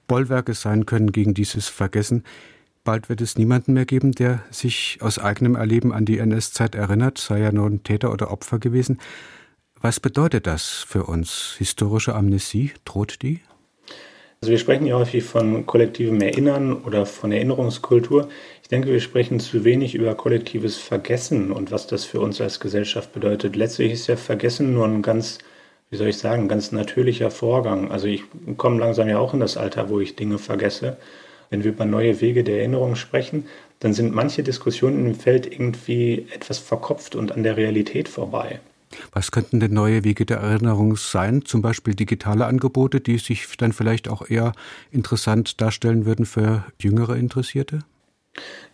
Bollwerke 0.09 0.55
sein 0.55 0.87
können 0.87 1.13
gegen 1.13 1.35
dieses 1.35 1.69
Vergessen. 1.69 2.25
Bald 2.85 3.09
wird 3.09 3.21
es 3.21 3.39
niemanden 3.39 3.75
mehr 3.75 3.85
geben, 3.85 4.13
der 4.13 4.43
sich 4.51 4.99
aus 5.01 5.19
eigenem 5.19 5.55
Erleben 5.55 5.93
an 5.93 6.05
die 6.05 6.19
NS-Zeit 6.19 6.75
erinnert, 6.75 7.19
sei 7.19 7.41
er 7.41 7.53
nun 7.53 7.85
Täter 7.85 8.11
oder 8.11 8.33
Opfer 8.33 8.59
gewesen. 8.59 8.99
Was 9.81 10.01
bedeutet 10.01 10.47
das 10.47 10.69
für 10.69 11.05
uns? 11.05 11.55
Historische 11.59 12.15
Amnesie? 12.15 12.73
Droht 12.85 13.23
die? 13.23 13.41
Also 14.43 14.51
wir 14.51 14.59
sprechen 14.59 14.87
ja 14.87 14.97
häufig 14.97 15.23
von 15.23 15.67
kollektivem 15.67 16.21
Erinnern 16.21 16.73
oder 16.73 17.07
von 17.07 17.31
Erinnerungskultur. 17.31 18.29
Ich 18.61 18.69
denke, 18.69 18.91
wir 18.91 18.99
sprechen 18.99 19.39
zu 19.39 19.63
wenig 19.63 19.95
über 19.95 20.17
kollektives 20.17 20.79
Vergessen 20.79 21.53
und 21.53 21.71
was 21.71 21.87
das 21.87 22.05
für 22.05 22.19
uns 22.19 22.41
als 22.41 22.59
Gesellschaft 22.59 23.13
bedeutet. 23.13 23.55
Letztlich 23.55 23.93
ist 23.93 24.09
ja 24.09 24.17
Vergessen 24.17 24.73
nur 24.73 24.85
ein 24.85 25.01
ganz, 25.01 25.39
wie 25.91 25.97
soll 25.97 26.09
ich 26.09 26.19
sagen, 26.19 26.49
ganz 26.49 26.73
natürlicher 26.73 27.31
Vorgang. 27.31 27.93
Also 27.93 28.09
ich 28.09 28.25
komme 28.57 28.81
langsam 28.81 29.09
ja 29.09 29.21
auch 29.21 29.33
in 29.33 29.39
das 29.39 29.57
Alter, 29.57 29.89
wo 29.91 30.01
ich 30.01 30.17
Dinge 30.17 30.39
vergesse. 30.39 30.97
Wenn 31.51 31.63
wir 31.63 31.71
über 31.71 31.85
neue 31.85 32.21
Wege 32.21 32.43
der 32.43 32.59
Erinnerung 32.59 32.97
sprechen, 32.97 33.47
dann 33.79 33.93
sind 33.93 34.13
manche 34.13 34.43
Diskussionen 34.43 35.07
im 35.07 35.15
Feld 35.15 35.47
irgendwie 35.47 36.27
etwas 36.35 36.59
verkopft 36.59 37.15
und 37.15 37.31
an 37.31 37.45
der 37.45 37.57
Realität 37.57 38.09
vorbei. 38.09 38.59
Was 39.13 39.31
könnten 39.31 39.61
denn 39.61 39.73
neue 39.73 40.05
Wege 40.05 40.27
der 40.27 40.39
Erinnerung 40.39 40.97
sein? 40.97 41.45
Zum 41.45 41.63
Beispiel 41.63 41.95
digitale 41.95 42.47
Angebote, 42.47 43.01
die 43.01 43.19
sich 43.19 43.47
dann 43.57 43.73
vielleicht 43.73 44.09
auch 44.09 44.29
eher 44.29 44.53
interessant 44.91 45.61
darstellen 45.61 46.07
würden 46.07 46.27
für 46.27 46.65
jüngere 46.79 47.17
Interessierte? 47.17 47.81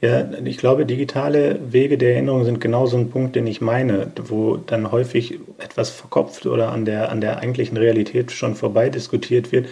Ja, 0.01 0.29
ich 0.45 0.59
glaube, 0.59 0.87
digitale 0.87 1.59
Wege 1.73 1.99
der 1.99 2.15
Erinnerung 2.15 2.45
sind 2.45 2.61
genau 2.61 2.87
so 2.87 2.97
ein 2.97 3.11
Punkt, 3.11 3.35
den 3.35 3.47
ich 3.49 3.61
meine, 3.61 4.13
wo 4.27 4.57
dann 4.57 4.93
häufig 4.93 5.41
etwas 5.59 5.91
verkopft 5.91 6.47
oder 6.47 6.71
an 6.71 6.85
der, 6.85 7.11
an 7.11 7.21
der 7.21 7.39
eigentlichen 7.39 7.77
Realität 7.77 8.31
schon 8.31 8.55
vorbei 8.55 8.89
diskutiert 8.89 9.51
wird, 9.51 9.67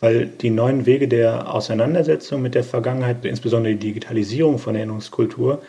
weil 0.00 0.26
die 0.26 0.50
neuen 0.50 0.84
Wege 0.84 1.08
der 1.08 1.54
Auseinandersetzung 1.54 2.42
mit 2.42 2.54
der 2.54 2.64
Vergangenheit, 2.64 3.24
insbesondere 3.24 3.74
die 3.74 3.88
Digitalisierung 3.88 4.58
von 4.58 4.74
Erinnerungskultur, 4.74 5.62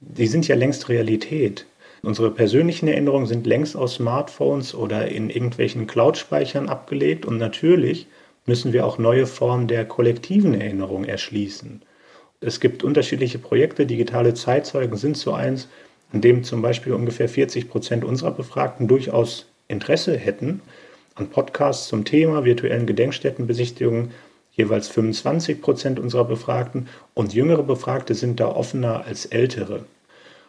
die 0.00 0.26
sind 0.26 0.48
ja 0.48 0.56
längst 0.56 0.88
Realität. 0.88 1.66
Unsere 2.02 2.32
persönlichen 2.32 2.88
Erinnerungen 2.88 3.26
sind 3.26 3.46
längst 3.46 3.76
aus 3.76 3.94
Smartphones 3.94 4.74
oder 4.74 5.08
in 5.08 5.30
irgendwelchen 5.30 5.86
Cloud-Speichern 5.86 6.68
abgelegt 6.68 7.24
und 7.24 7.38
natürlich 7.38 8.08
müssen 8.44 8.72
wir 8.72 8.84
auch 8.84 8.98
neue 8.98 9.26
Formen 9.26 9.68
der 9.68 9.84
kollektiven 9.84 10.60
Erinnerung 10.60 11.04
erschließen. 11.04 11.82
Es 12.40 12.58
gibt 12.58 12.82
unterschiedliche 12.82 13.38
Projekte, 13.38 13.86
digitale 13.86 14.34
Zeitzeugen 14.34 14.96
sind 14.96 15.16
so 15.16 15.32
eins, 15.32 15.68
an 16.12 16.20
dem 16.20 16.42
zum 16.42 16.60
Beispiel 16.60 16.92
ungefähr 16.92 17.28
40 17.28 17.70
Prozent 17.70 18.04
unserer 18.04 18.32
Befragten 18.32 18.88
durchaus 18.88 19.46
Interesse 19.68 20.16
hätten 20.16 20.60
an 21.14 21.28
Podcasts 21.28 21.88
zum 21.88 22.04
Thema 22.04 22.44
virtuellen 22.44 22.86
Gedenkstättenbesichtigungen, 22.86 24.10
jeweils 24.52 24.88
25 24.88 25.60
Prozent 25.60 26.00
unserer 26.00 26.24
Befragten 26.24 26.88
und 27.14 27.32
jüngere 27.32 27.62
Befragte 27.62 28.14
sind 28.14 28.40
da 28.40 28.48
offener 28.48 29.04
als 29.04 29.26
ältere. 29.26 29.84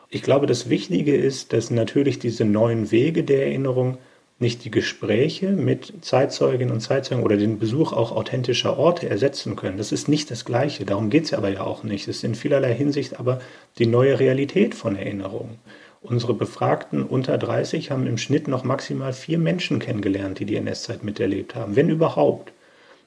Ich 0.10 0.22
glaube, 0.22 0.46
das 0.46 0.70
Wichtige 0.70 1.16
ist, 1.16 1.54
dass 1.54 1.72
natürlich 1.72 2.20
diese 2.20 2.46
neuen 2.46 2.92
Wege 2.92 3.24
der 3.24 3.48
Erinnerung 3.48 3.98
nicht 4.40 4.66
die 4.66 4.72
Gespräche 4.72 5.52
mit 5.52 5.94
Zeitzeuginnen 6.02 6.74
und 6.74 6.82
Zeitzeugen 6.82 7.24
oder 7.24 7.38
den 7.38 7.60
Besuch 7.60 7.94
auch 7.94 8.12
authentischer 8.12 8.78
Orte 8.78 9.10
ersetzen 9.10 9.56
können. 9.56 9.78
Das 9.78 9.92
ist 9.92 10.08
nicht 10.08 10.30
das 10.32 10.46
Gleiche, 10.46 10.86
darum 10.86 11.10
geht 11.10 11.26
es 11.26 11.34
aber 11.34 11.50
ja 11.50 11.62
auch 11.62 11.84
nicht. 11.84 12.08
Es 12.08 12.18
ist 12.18 12.24
in 12.24 12.36
vielerlei 12.36 12.74
Hinsicht 12.74 13.20
aber 13.20 13.40
die 13.80 13.86
neue 13.86 14.20
Realität 14.20 14.76
von 14.76 14.96
Erinnerungen. 14.96 15.60
Unsere 16.02 16.34
Befragten 16.34 17.04
unter 17.04 17.38
30 17.38 17.90
haben 17.90 18.08
im 18.08 18.18
Schnitt 18.18 18.50
noch 18.50 18.66
maximal 18.66 19.14
vier 19.14 19.38
Menschen 19.38 19.80
kennengelernt, 19.80 20.40
die 20.40 20.46
die 20.46 20.58
NS-Zeit 20.58 21.04
miterlebt 21.04 21.56
haben, 21.56 21.76
wenn 21.78 21.90
überhaupt. 21.90 22.53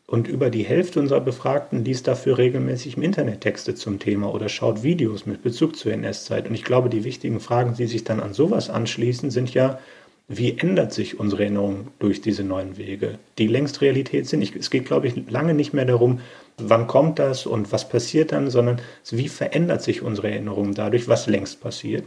Und 0.08 0.28
über 0.28 0.50
die 0.50 0.62
Hälfte 0.62 1.00
unserer 1.00 1.20
Befragten 1.20 1.84
liest 1.84 2.06
dafür 2.06 2.38
regelmäßig 2.38 2.96
im 2.96 3.02
Internet 3.02 3.40
Texte 3.40 3.74
zum 3.74 3.98
Thema 3.98 4.32
oder 4.32 4.48
schaut 4.48 4.84
Videos 4.84 5.26
mit 5.26 5.42
Bezug 5.42 5.76
zur 5.76 5.92
NS-Zeit. 5.92 6.48
Und 6.48 6.54
ich 6.54 6.62
glaube, 6.62 6.88
die 6.88 7.02
wichtigen 7.02 7.40
Fragen, 7.40 7.74
die 7.74 7.86
sich 7.86 8.04
dann 8.04 8.20
an 8.20 8.32
sowas 8.32 8.70
anschließen, 8.70 9.32
sind 9.32 9.52
ja, 9.52 9.80
wie 10.28 10.58
ändert 10.58 10.92
sich 10.92 11.18
unsere 11.18 11.42
Erinnerung 11.42 11.88
durch 11.98 12.20
diese 12.20 12.44
neuen 12.44 12.76
Wege, 12.76 13.18
die 13.38 13.48
längst 13.48 13.80
Realität 13.80 14.28
sind? 14.28 14.42
Es 14.56 14.70
geht, 14.70 14.86
glaube 14.86 15.08
ich, 15.08 15.28
lange 15.28 15.54
nicht 15.54 15.72
mehr 15.72 15.84
darum, 15.84 16.20
wann 16.56 16.86
kommt 16.86 17.18
das 17.18 17.46
und 17.46 17.72
was 17.72 17.88
passiert 17.88 18.30
dann, 18.30 18.48
sondern 18.48 18.80
wie 19.10 19.28
verändert 19.28 19.82
sich 19.82 20.02
unsere 20.02 20.30
Erinnerung 20.30 20.74
dadurch, 20.74 21.08
was 21.08 21.26
längst 21.26 21.60
passiert. 21.60 22.04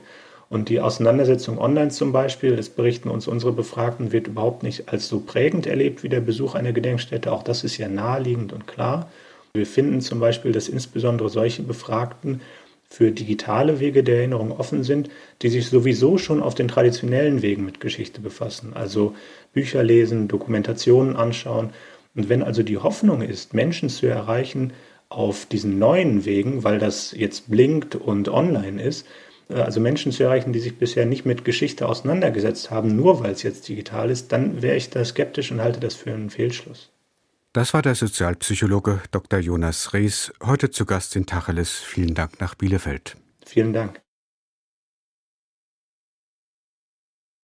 Und 0.49 0.69
die 0.69 0.79
Auseinandersetzung 0.79 1.59
online 1.59 1.89
zum 1.89 2.11
Beispiel, 2.11 2.55
das 2.55 2.69
berichten 2.69 3.09
uns 3.09 3.27
unsere 3.27 3.53
Befragten, 3.53 4.11
wird 4.11 4.27
überhaupt 4.27 4.63
nicht 4.63 4.89
als 4.89 5.07
so 5.07 5.19
prägend 5.19 5.67
erlebt 5.67 6.01
wie 6.01 6.09
der 6.09 6.21
Besuch 6.21 6.55
einer 6.55 6.73
Gedenkstätte. 6.73 7.31
Auch 7.31 7.43
das 7.43 7.63
ist 7.63 7.77
ja 7.77 7.87
naheliegend 7.87 8.51
und 8.51 8.65
klar. 8.65 9.11
Wir 9.53 9.67
finden 9.67 10.01
zum 10.01 10.19
Beispiel, 10.19 10.51
dass 10.51 10.67
insbesondere 10.67 11.29
solche 11.29 11.61
Befragten 11.61 12.41
für 12.89 13.11
digitale 13.11 13.79
Wege 13.79 14.03
der 14.03 14.17
Erinnerung 14.17 14.51
offen 14.51 14.83
sind, 14.83 15.09
die 15.43 15.49
sich 15.49 15.67
sowieso 15.67 16.17
schon 16.17 16.41
auf 16.41 16.55
den 16.55 16.67
traditionellen 16.67 17.43
Wegen 17.43 17.63
mit 17.63 17.79
Geschichte 17.79 18.19
befassen, 18.19 18.73
also 18.73 19.15
Bücher 19.53 19.83
lesen, 19.83 20.27
Dokumentationen 20.27 21.15
anschauen. 21.15 21.69
Und 22.15 22.29
wenn 22.29 22.41
also 22.41 22.63
die 22.63 22.77
Hoffnung 22.77 23.21
ist, 23.21 23.53
Menschen 23.53 23.89
zu 23.89 24.07
erreichen 24.07 24.73
auf 25.09 25.45
diesen 25.45 25.77
neuen 25.77 26.25
Wegen, 26.25 26.63
weil 26.63 26.79
das 26.79 27.11
jetzt 27.11 27.51
blinkt 27.51 27.95
und 27.95 28.29
online 28.29 28.81
ist, 28.81 29.05
also 29.49 29.79
Menschen 29.79 30.11
zu 30.11 30.23
erreichen, 30.23 30.53
die 30.53 30.59
sich 30.59 30.77
bisher 30.77 31.05
nicht 31.05 31.25
mit 31.25 31.43
Geschichte 31.43 31.87
auseinandergesetzt 31.87 32.71
haben, 32.71 32.95
nur 32.95 33.23
weil 33.23 33.31
es 33.31 33.43
jetzt 33.43 33.67
digital 33.67 34.09
ist, 34.09 34.31
dann 34.31 34.61
wäre 34.61 34.75
ich 34.75 34.89
da 34.89 35.03
skeptisch 35.03 35.51
und 35.51 35.61
halte 35.61 35.79
das 35.79 35.95
für 35.95 36.13
einen 36.13 36.29
Fehlschluss. 36.29 36.91
Das 37.53 37.73
war 37.73 37.81
der 37.81 37.95
Sozialpsychologe 37.95 39.01
Dr. 39.09 39.39
Jonas 39.39 39.93
Rees, 39.93 40.31
heute 40.43 40.69
zu 40.69 40.85
Gast 40.85 41.15
in 41.15 41.25
Tacheles. 41.25 41.71
Vielen 41.71 42.13
Dank 42.13 42.39
nach 42.39 42.53
Bielefeld. 42.53 43.17
Vielen 43.43 43.73
Dank. 43.73 44.01